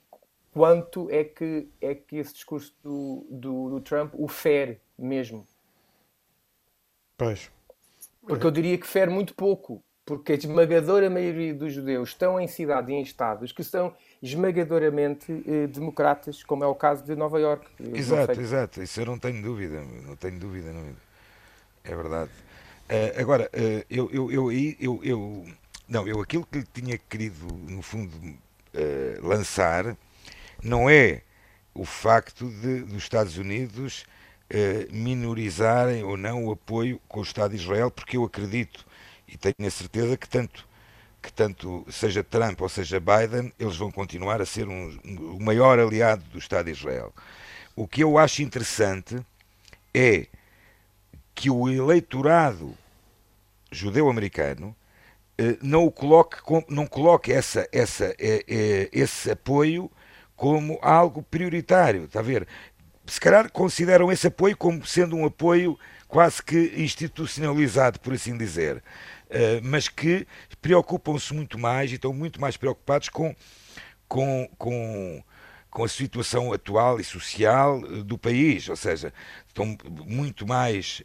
[0.51, 5.47] quanto é que, é que esse discurso do, do, do Trump o fere mesmo.
[7.17, 7.51] Pois.
[8.25, 12.47] Porque eu diria que fere muito pouco, porque a esmagadora maioria dos judeus estão em
[12.47, 17.39] cidades e em estados que são esmagadoramente eh, democratas, como é o caso de Nova
[17.39, 17.65] York.
[17.93, 18.81] Exato, exato.
[18.81, 20.85] Isso eu não tenho dúvida, não tenho dúvida, não.
[21.83, 22.31] é verdade.
[22.89, 25.45] Uh, agora, uh, eu, eu, eu, eu, eu,
[25.87, 29.95] não, eu aquilo que tinha querido, no fundo, uh, lançar
[30.61, 31.21] não é
[31.73, 34.05] o facto de dos Estados Unidos
[34.91, 38.85] minorizarem ou não o apoio com o Estado de Israel, porque eu acredito
[39.27, 40.67] e tenho a certeza que tanto
[41.23, 45.41] que tanto seja Trump ou seja Biden, eles vão continuar a ser um, um, o
[45.41, 47.13] maior aliado do Estado de Israel.
[47.75, 49.17] O que eu acho interessante
[49.93, 50.27] é
[51.33, 52.77] que o eleitorado
[53.71, 54.75] judeu-americano
[55.37, 59.89] eh, não coloque, não coloque essa, essa, eh, eh, esse apoio
[60.35, 62.45] como algo prioritário, está a ver?
[63.05, 68.83] Se calhar consideram esse apoio como sendo um apoio quase que institucionalizado, por assim dizer,
[69.63, 70.27] mas que
[70.61, 73.35] preocupam-se muito mais e estão muito mais preocupados com,
[74.07, 75.23] com, com,
[75.71, 79.11] com a situação atual e social do país, ou seja,
[79.47, 81.03] estão muito mais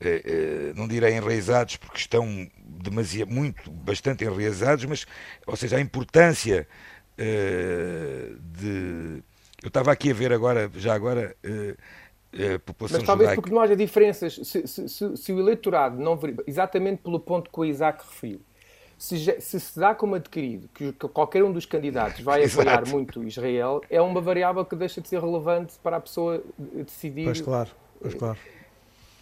[0.00, 5.06] eh, eh, não direi enraizados porque estão demasiado, muito, bastante enraizados, mas,
[5.46, 6.68] ou seja, a importância
[7.16, 9.22] eh, de.
[9.64, 13.40] Eu estava aqui a ver agora, já agora, a população Mas talvez judaica...
[13.40, 17.58] porque não haja diferenças, se, se, se, se, o eleitorado não exatamente pelo ponto que
[17.58, 18.42] o Isaac referiu,
[18.98, 23.24] se, se se dá como adquirido que, que qualquer um dos candidatos vai apoiar muito
[23.24, 27.24] Israel, é uma variável que deixa de ser relevante para a pessoa decidir.
[27.24, 27.70] Pois claro,
[28.02, 28.38] pois claro.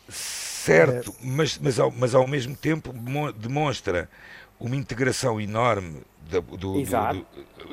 [0.09, 1.15] Certo, é...
[1.23, 2.93] mas, mas, ao, mas ao mesmo tempo
[3.37, 4.11] demonstra
[4.59, 7.27] uma integração enorme do, do, do,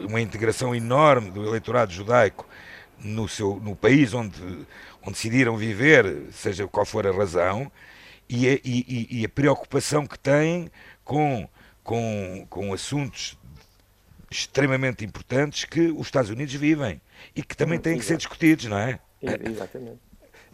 [0.07, 2.47] uma integração enorme do eleitorado judaico
[2.99, 4.41] no, seu, no país onde,
[5.01, 7.71] onde decidiram viver, seja qual for a razão,
[8.27, 10.69] e a, e, e a preocupação que têm
[11.03, 11.47] com,
[11.83, 13.37] com, com assuntos
[14.29, 17.01] extremamente importantes que os Estados Unidos vivem
[17.35, 18.99] e que também têm que ser discutidos, não é?
[19.21, 19.99] Exatamente.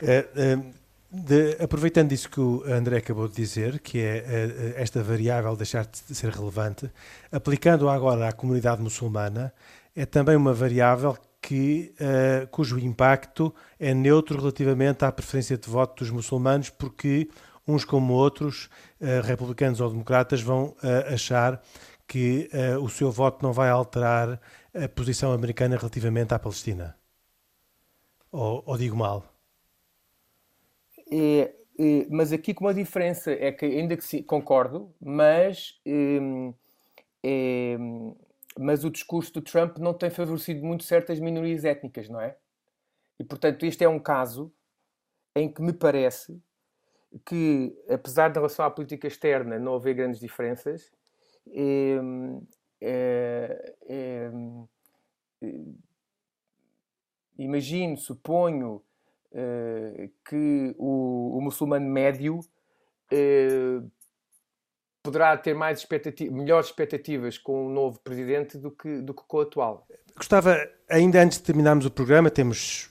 [0.02, 0.60] É, é,
[1.12, 5.86] de, aproveitando isso que o André acabou de dizer, que é uh, esta variável deixar
[5.86, 6.91] de ser relevante,
[7.32, 9.54] aplicando agora à comunidade muçulmana,
[9.96, 16.04] é também uma variável que, uh, cujo impacto é neutro relativamente à preferência de voto
[16.04, 17.30] dos muçulmanos, porque
[17.68, 20.76] uns como outros, uh, republicanos ou democratas, vão
[21.12, 21.62] achar
[22.08, 24.39] que o seu voto não vai alterar
[24.76, 26.96] a posição americana relativamente à Palestina.
[28.32, 29.35] Ou, ou digo mal?
[31.12, 36.54] É, é, mas aqui com uma diferença é que ainda que concordo, mas, hum,
[37.24, 37.78] é,
[38.58, 42.36] mas o discurso do Trump não tem favorecido muito certas minorias étnicas, não é?
[43.20, 44.54] E portanto este é um caso
[45.36, 46.41] em que me parece
[47.26, 50.91] que, apesar de relação à política externa não haver grandes diferenças,
[51.52, 51.98] é,
[52.82, 54.32] é, é,
[57.38, 58.82] imagino, suponho
[60.28, 63.91] que o, o, muçulmano médio uh,
[65.04, 69.38] poderá ter mais expectativa, melhores expectativas com o novo presidente do que, do que com
[69.38, 69.88] o atual.
[70.15, 70.58] Gostava,
[70.89, 72.89] ainda antes de terminarmos o programa, temos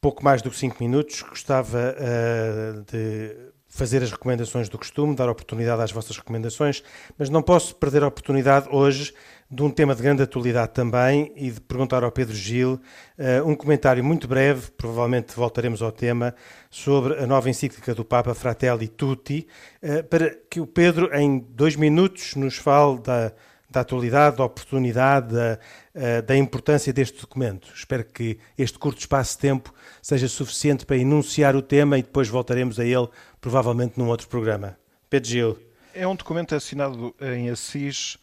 [0.00, 5.28] pouco mais do que 5 minutos, gostava uh, de fazer as recomendações do costume, dar
[5.28, 6.82] oportunidade às vossas recomendações,
[7.18, 9.14] mas não posso perder a oportunidade hoje
[9.50, 13.54] de um tema de grande atualidade também e de perguntar ao Pedro Gil uh, um
[13.54, 16.34] comentário muito breve, provavelmente voltaremos ao tema,
[16.70, 19.46] sobre a nova encíclica do Papa Fratelli Tutti,
[19.82, 23.32] uh, para que o Pedro, em dois minutos, nos fale da,
[23.70, 25.58] da atualidade, da oportunidade, da,
[25.94, 27.68] uh, da importância deste documento.
[27.74, 32.28] Espero que este curto espaço de tempo seja suficiente para enunciar o tema e depois
[32.28, 33.08] voltaremos a ele
[33.40, 34.76] provavelmente num outro programa.
[35.08, 35.58] Pedro Gil.
[35.94, 38.18] É um documento assinado em Assis,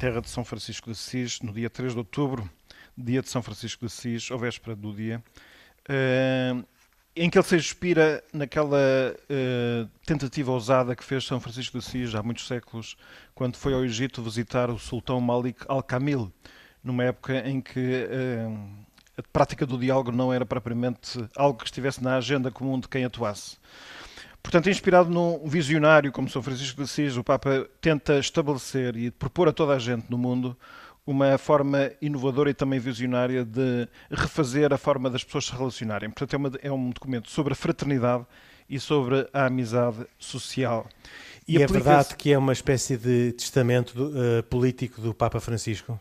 [0.00, 2.50] terra de São Francisco de Assis, no dia 3 de outubro,
[2.96, 5.22] dia de São Francisco de Assis, ou véspera do dia.
[5.82, 6.64] Uh,
[7.14, 12.14] em que ele se inspira naquela uh, tentativa ousada que fez São Francisco de Assis
[12.14, 12.96] há muitos séculos,
[13.34, 16.32] quando foi ao Egito visitar o sultão Malik al-Kamil,
[16.82, 18.86] numa época em que uh,
[19.18, 23.04] a prática do diálogo não era propriamente algo que estivesse na agenda comum de quem
[23.04, 23.58] atuasse.
[24.42, 29.48] Portanto, inspirado num visionário como São Francisco de Assis, o Papa tenta estabelecer e propor
[29.48, 30.56] a toda a gente no mundo
[31.06, 36.10] uma forma inovadora e também visionária de refazer a forma das pessoas se relacionarem.
[36.10, 38.24] Portanto, é, uma, é um documento sobre a fraternidade
[38.68, 40.88] e sobre a amizade social.
[41.46, 45.40] E, e é verdade que é uma espécie de testamento do, uh, político do Papa
[45.40, 45.98] Francisco?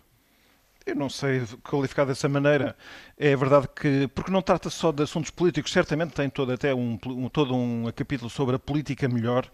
[0.90, 2.76] Eu não sei qualificar dessa maneira.
[3.18, 6.98] É verdade que, porque não trata só de assuntos políticos, certamente tem todo até um,
[7.06, 9.48] um todo um capítulo sobre a política melhor,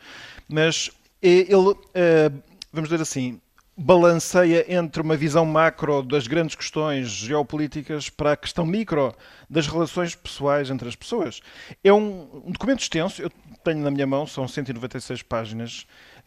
[0.47, 0.89] mas
[1.21, 3.41] é, ele, uh, vamos dizer assim,
[3.77, 9.13] balanceia entre uma visão macro das grandes questões geopolíticas para a questão micro
[9.49, 11.41] das relações pessoais entre as pessoas.
[11.83, 13.29] É um documento extenso, eu
[13.63, 15.85] tenho na minha mão, são 196 páginas,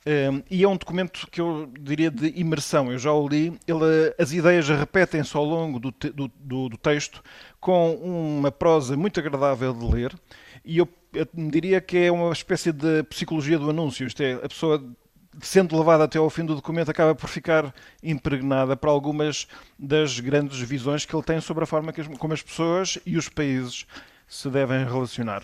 [0.09, 2.90] um, ehm, e é um documento que eu diria de imersão.
[2.90, 7.22] Eu já o li, ele, as ideias repetem-se ao longo do, do, do, do, texto
[7.61, 10.14] com uma prosa muito agradável de ler,
[10.64, 14.06] e eu, eu diria que é uma espécie de psicologia do anúncio.
[14.06, 14.82] Isto é, a pessoa
[15.40, 19.46] sendo levada até ao fim do documento, acaba por ficar impregnada para algumas
[19.78, 23.28] das grandes visões que ele tem sobre a forma as, como as pessoas e os
[23.28, 23.86] países
[24.26, 25.42] se devem relacionar.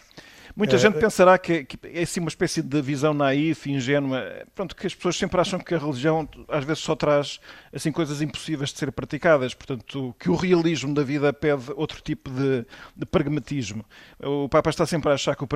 [0.56, 4.76] Muita é, gente pensará que, que, é assim uma espécie de visão naif, ingênua, pronto,
[4.76, 7.40] que as pessoas sempre acham que a religião às vezes só traz
[7.72, 12.30] assim coisas impossíveis de ser praticadas, portanto, que o realismo da vida pede outro tipo
[12.30, 13.84] de, de pragmatismo.
[14.22, 15.48] O Papa está sempre a achar que o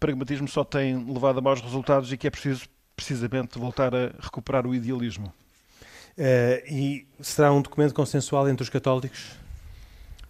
[0.00, 4.66] pragmatismo só tem levado a maus resultados e que é preciso precisamente voltar a recuperar
[4.66, 5.30] o idealismo.
[6.16, 9.36] Uh, e será um documento consensual entre os católicos?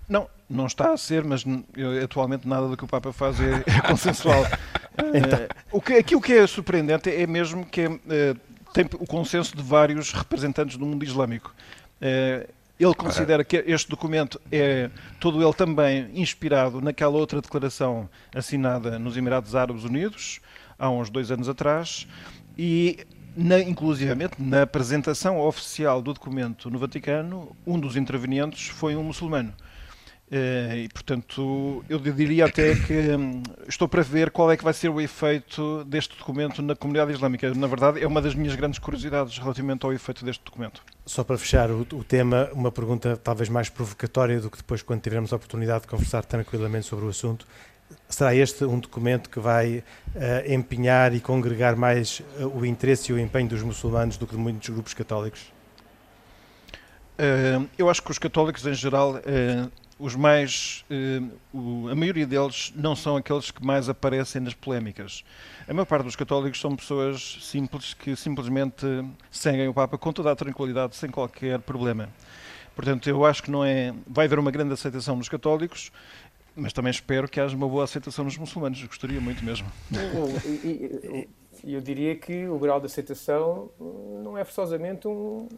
[0.09, 1.45] Não, não está a ser, mas
[1.77, 4.45] eu, atualmente nada do que o Papa faz é, é consensual.
[5.15, 5.41] então.
[5.41, 8.01] uh, o que, aquilo que é surpreendente é mesmo que uh,
[8.73, 11.55] tem o consenso de vários representantes do mundo islâmico.
[12.79, 19.17] ele considera que este documento é todo ele também inspirado naquela outra declaração assinada nos
[19.17, 20.41] Emirados Árabes Unidos
[20.79, 22.07] há uns dois anos atrás
[22.57, 22.99] e,
[23.37, 29.53] na, inclusivamente, na apresentação oficial do documento no Vaticano, um dos intervenientes foi um muçulmano.
[30.31, 34.72] Eh, e, portanto, eu diria até que hum, estou para ver qual é que vai
[34.72, 37.53] ser o efeito deste documento na comunidade islâmica.
[37.55, 40.83] Na verdade, é uma das minhas grandes curiosidades relativamente ao efeito deste documento.
[41.05, 45.01] Só para fechar o, o tema, uma pergunta talvez mais provocatória do que depois, quando
[45.01, 47.47] tivermos a oportunidade de conversar tranquilamente sobre o assunto
[48.09, 53.14] será este um documento que vai uh, empenhar e congregar mais uh, o interesse e
[53.14, 55.53] o empenho dos muçulmanos do que de muitos grupos católicos?
[57.18, 59.20] Uh, eu acho que os católicos em geral,
[59.99, 60.84] os mais,
[61.53, 65.24] o, a maioria deles não são aqueles que mais aparecem nas polémicas.
[65.66, 68.86] A maior parte dos católicos são pessoas simples que simplesmente
[69.30, 72.09] seguem o Papa com toda a tranquilidade, sem qualquer problema.
[72.74, 73.94] Portanto, eu acho que não é.
[74.07, 75.90] Vai haver uma grande aceitação nos católicos
[76.59, 78.82] mas também espero que haja uma boa aceitação nos muçulmanos.
[78.82, 79.70] Gostaria muito mesmo.
[81.62, 83.70] E eu diria que o grau de aceitação
[84.22, 85.49] não é forçosamente um,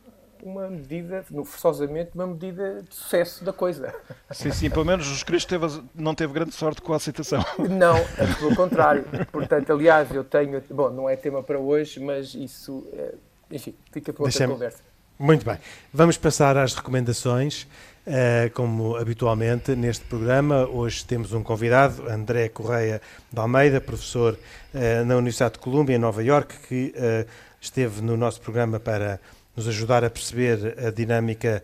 [0.43, 3.95] uma medida, forçosamente uma medida de sucesso da coisa.
[4.30, 7.45] Sim, sim, pelo menos Jesus Cristo teve, não teve grande sorte com a aceitação.
[7.59, 7.97] Não,
[8.39, 9.05] pelo contrário.
[9.30, 13.14] Portanto, aliás, eu tenho, bom, não é tema para hoje, mas isso, eh,
[13.51, 14.82] enfim, fica para outra conversa.
[15.18, 15.59] Muito bem.
[15.93, 17.66] Vamos passar às recomendações.
[18.07, 25.05] Uh, como habitualmente neste programa, hoje temos um convidado, André Correia de Almeida, professor uh,
[25.05, 27.28] na Universidade de Colômbia, em Nova York, que uh,
[27.61, 29.20] esteve no nosso programa para
[29.59, 31.63] nos ajudar a perceber a dinâmica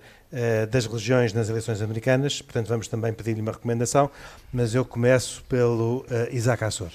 [0.69, 2.43] das religiões nas eleições americanas.
[2.43, 4.11] Portanto, vamos também pedir-lhe uma recomendação,
[4.53, 6.91] mas eu começo pelo Isaac Assor.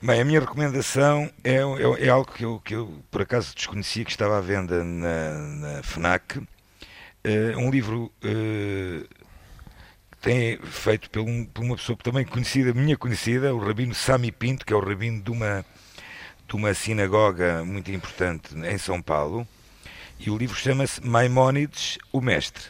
[0.00, 4.04] Bem, a minha recomendação é, é, é, algo que eu, que eu, por acaso desconhecia
[4.04, 6.36] que estava à venda na, na FNAC.
[6.36, 9.08] Uh, um livro uh,
[10.20, 14.66] tem feito por, um, por, uma pessoa também conhecida, minha conhecida, o Rabino Sami Pinto,
[14.66, 15.64] que é o Rabino de uma,
[16.46, 19.48] de uma sinagoga muito importante em São Paulo.
[20.18, 22.64] E o livro chama-se Maimónides, o Mestre,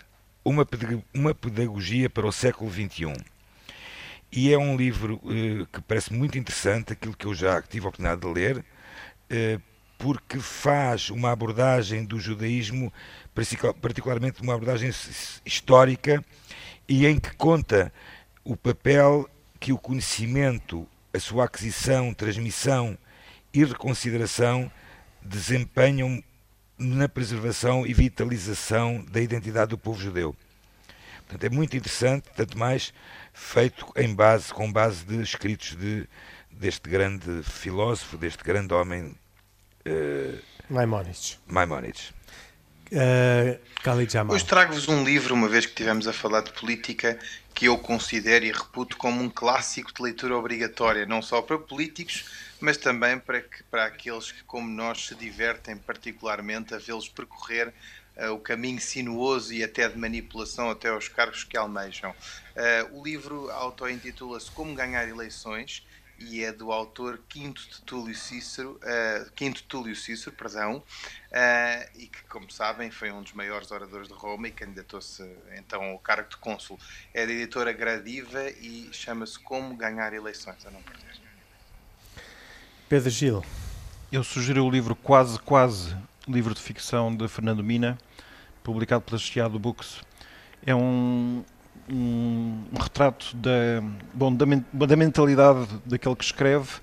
[0.44, 0.66] uma,
[1.14, 3.14] uma pedagogia para o século XXI.
[4.32, 7.88] E é um livro uh, que parece muito interessante, aquilo que eu já tive a
[7.88, 9.62] oportunidade de ler, uh,
[9.96, 12.92] porque faz uma abordagem do judaísmo,
[13.80, 14.90] particularmente uma abordagem
[15.44, 16.22] histórica,
[16.88, 17.92] e em que conta
[18.44, 19.28] o papel
[19.58, 22.98] que o conhecimento, a sua aquisição, transmissão
[23.54, 24.70] e reconsideração
[25.22, 26.22] desempenham
[26.78, 30.36] na preservação e vitalização da identidade do povo judeu.
[31.26, 32.92] Portanto, é muito interessante, tanto mais
[33.32, 36.06] feito em base, com base de escritos de,
[36.50, 39.14] deste grande filósofo, deste grande homem.
[39.86, 41.38] Uh, Maimonides.
[41.46, 42.12] Maimonides.
[42.92, 44.34] Uh, Khalid Jamal.
[44.34, 47.18] Hoje trago-vos um livro, uma vez que estivemos a falar de política,
[47.52, 52.24] que eu considero e reputo como um clássico de leitura obrigatória, não só para políticos,
[52.66, 57.72] mas também para, que, para aqueles que, como nós, se divertem particularmente a vê-los percorrer
[58.16, 62.10] uh, o caminho sinuoso e até de manipulação até aos cargos que almejam.
[62.10, 65.86] Uh, o livro auto-intitula-se Como Ganhar Eleições
[66.18, 72.08] e é do autor Quinto de Túlio Cícero, uh, Quinto Túlio Cícero, perdão, uh, e
[72.08, 75.22] que, como sabem, foi um dos maiores oradores de Roma e candidatou-se
[75.56, 76.80] então ao cargo de cônsul.
[77.14, 81.25] É da editora Gradiva e chama-se Como Ganhar Eleições, a não perder.
[82.88, 83.44] Pedro Gil.
[84.12, 85.96] Eu sugiro o livro Quase Quase,
[86.28, 87.98] livro de ficção de Fernando Mina,
[88.62, 90.02] publicado pela Chiado Books.
[90.64, 91.42] É um,
[91.90, 93.82] um, um retrato da,
[94.14, 96.74] bom, da, da, mentalidade daquele que escreve,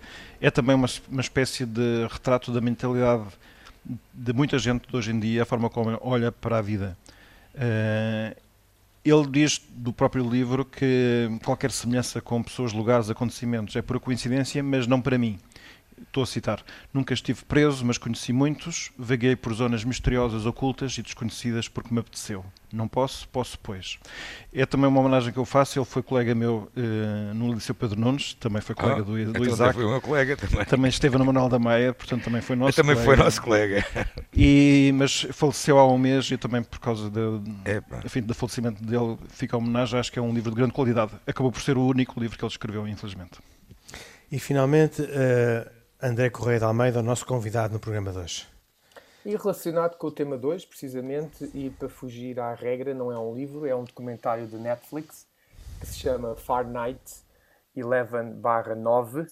[0.42, 3.24] é também uma, uma espécie de retrato da mentalidade
[4.14, 6.98] de muita gente de hoje em dia, a forma como olha para a vida.
[7.56, 8.36] Uh,
[9.06, 14.62] ele diz do próprio livro que qualquer semelhança com pessoas, lugares, acontecimentos é por coincidência,
[14.62, 15.40] mas não para mim
[16.02, 16.64] estou a citar,
[16.94, 22.00] nunca estive preso, mas conheci muitos, vaguei por zonas misteriosas, ocultas e desconhecidas porque me
[22.00, 22.46] apeteceu.
[22.72, 24.00] Não posso, posso pois.
[24.52, 28.00] É também uma homenagem que eu faço, ele foi colega meu uh, no Liceu Pedro
[28.00, 29.76] Nunes, também foi colega ah, do, do então Isaac.
[29.76, 30.66] foi meu colega também.
[30.66, 33.16] Também esteve no Manuel da Maia, portanto também foi nosso também colega.
[33.16, 33.86] foi nosso colega.
[34.36, 37.20] E, mas faleceu há um mês e também por causa de,
[38.04, 41.12] enfim, do falecimento dele fica a homenagem, acho que é um livro de grande qualidade.
[41.28, 43.40] Acabou por ser o único livro que ele escreveu, infelizmente.
[44.32, 45.04] E finalmente...
[45.04, 48.46] Uh André Correia de Almeida, o nosso convidado no programa de hoje.
[49.26, 53.34] E relacionado com o tema 2, precisamente, e para fugir à regra, não é um
[53.34, 55.26] livro, é um documentário de Netflix
[55.80, 57.02] que se chama Far Night
[57.78, 59.32] 11-9.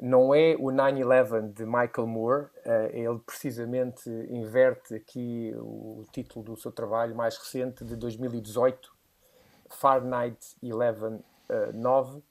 [0.00, 6.56] Não é o 9-11 de Michael Moore, uh, ele precisamente inverte aqui o título do
[6.56, 8.90] seu trabalho mais recente, de 2018,
[9.68, 12.22] Far Night 11-9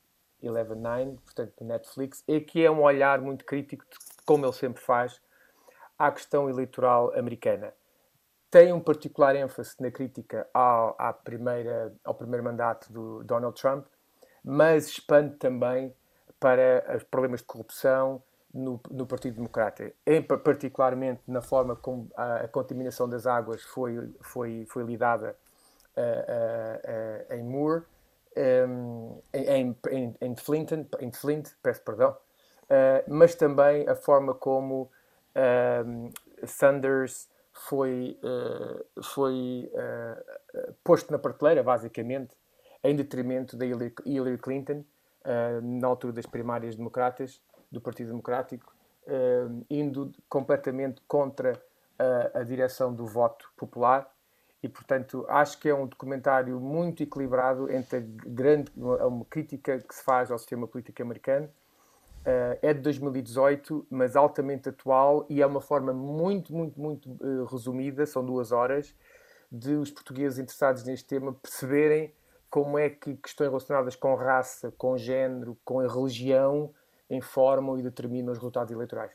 [0.42, 3.86] Eleven Nine, portanto, do Netflix, e que é um olhar muito crítico,
[4.26, 5.22] como ele sempre faz,
[5.98, 7.74] à questão eleitoral americana.
[8.50, 13.86] Tem um particular ênfase na crítica ao, à primeira, ao primeiro mandato do Donald Trump,
[14.44, 15.94] mas expande também
[16.40, 18.22] para os problemas de corrupção
[18.54, 24.14] no, no Partido Democrata, em, particularmente na forma como a, a contaminação das águas foi,
[24.22, 25.36] foi, foi lidada
[25.96, 27.84] uh, uh, uh, em Moore
[28.38, 30.16] em, em, em,
[31.00, 34.92] em Flint, peço perdão, uh, mas também a forma como
[35.86, 36.12] um,
[36.46, 42.36] Sanders foi, uh, foi uh, posto na prateleira, basicamente,
[42.84, 44.86] em detrimento da Hillary Clinton,
[45.62, 48.74] na altura das primárias democratas, do Partido Democrático,
[49.70, 51.62] indo completamente contra
[52.00, 54.10] a, a direção do voto popular
[54.68, 59.96] e, portanto, acho que é um documentário muito equilibrado entre a grande uma crítica que
[59.96, 61.48] se faz ao sistema político americano.
[61.48, 67.46] Uh, é de 2018, mas altamente atual e é uma forma muito, muito, muito uh,
[67.46, 68.94] resumida, são duas horas,
[69.50, 72.14] de os portugueses interessados neste tema perceberem
[72.50, 76.74] como é que questões relacionadas com raça, com género, com religião
[77.10, 79.14] informam e determinam os resultados eleitorais.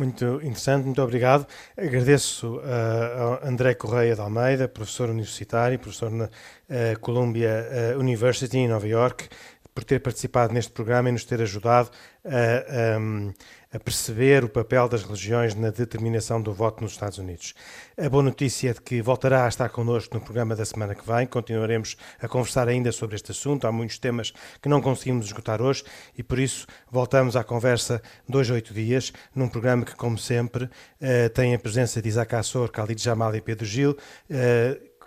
[0.00, 1.46] Muito interessante, muito obrigado.
[1.76, 8.66] Agradeço uh, André Correia de Almeida, professor universitário, professor na uh, Columbia uh, University em
[8.66, 9.28] Nova York,
[9.74, 11.90] por ter participado neste programa e nos ter ajudado
[12.24, 13.30] a, um,
[13.72, 17.54] a, perceber o papel das religiões na determinação do voto nos Estados Unidos.
[17.96, 21.06] A boa notícia é de que voltará a estar connosco no programa da semana que
[21.06, 21.26] vem.
[21.26, 23.66] Continuaremos a conversar ainda sobre este assunto.
[23.66, 25.84] Há muitos temas que não conseguimos esgotar hoje
[26.16, 31.30] e por isso voltamos à conversa dois, oito dias, num programa que, como sempre, uh,
[31.34, 33.96] tem a presença de Isaac Assor, Khalid Jamal e Pedro Gil.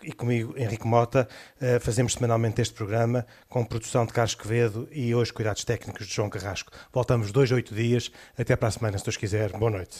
[0.03, 1.27] E comigo, Henrique Mota,
[1.61, 6.13] uh, fazemos semanalmente este programa com produção de Carlos Quevedo e hoje cuidados técnicos de
[6.13, 6.71] João Carrasco.
[6.91, 8.11] Voltamos dois, oito dias.
[8.37, 9.51] Até para a semana, se Deus quiser.
[9.53, 9.99] Boa noite.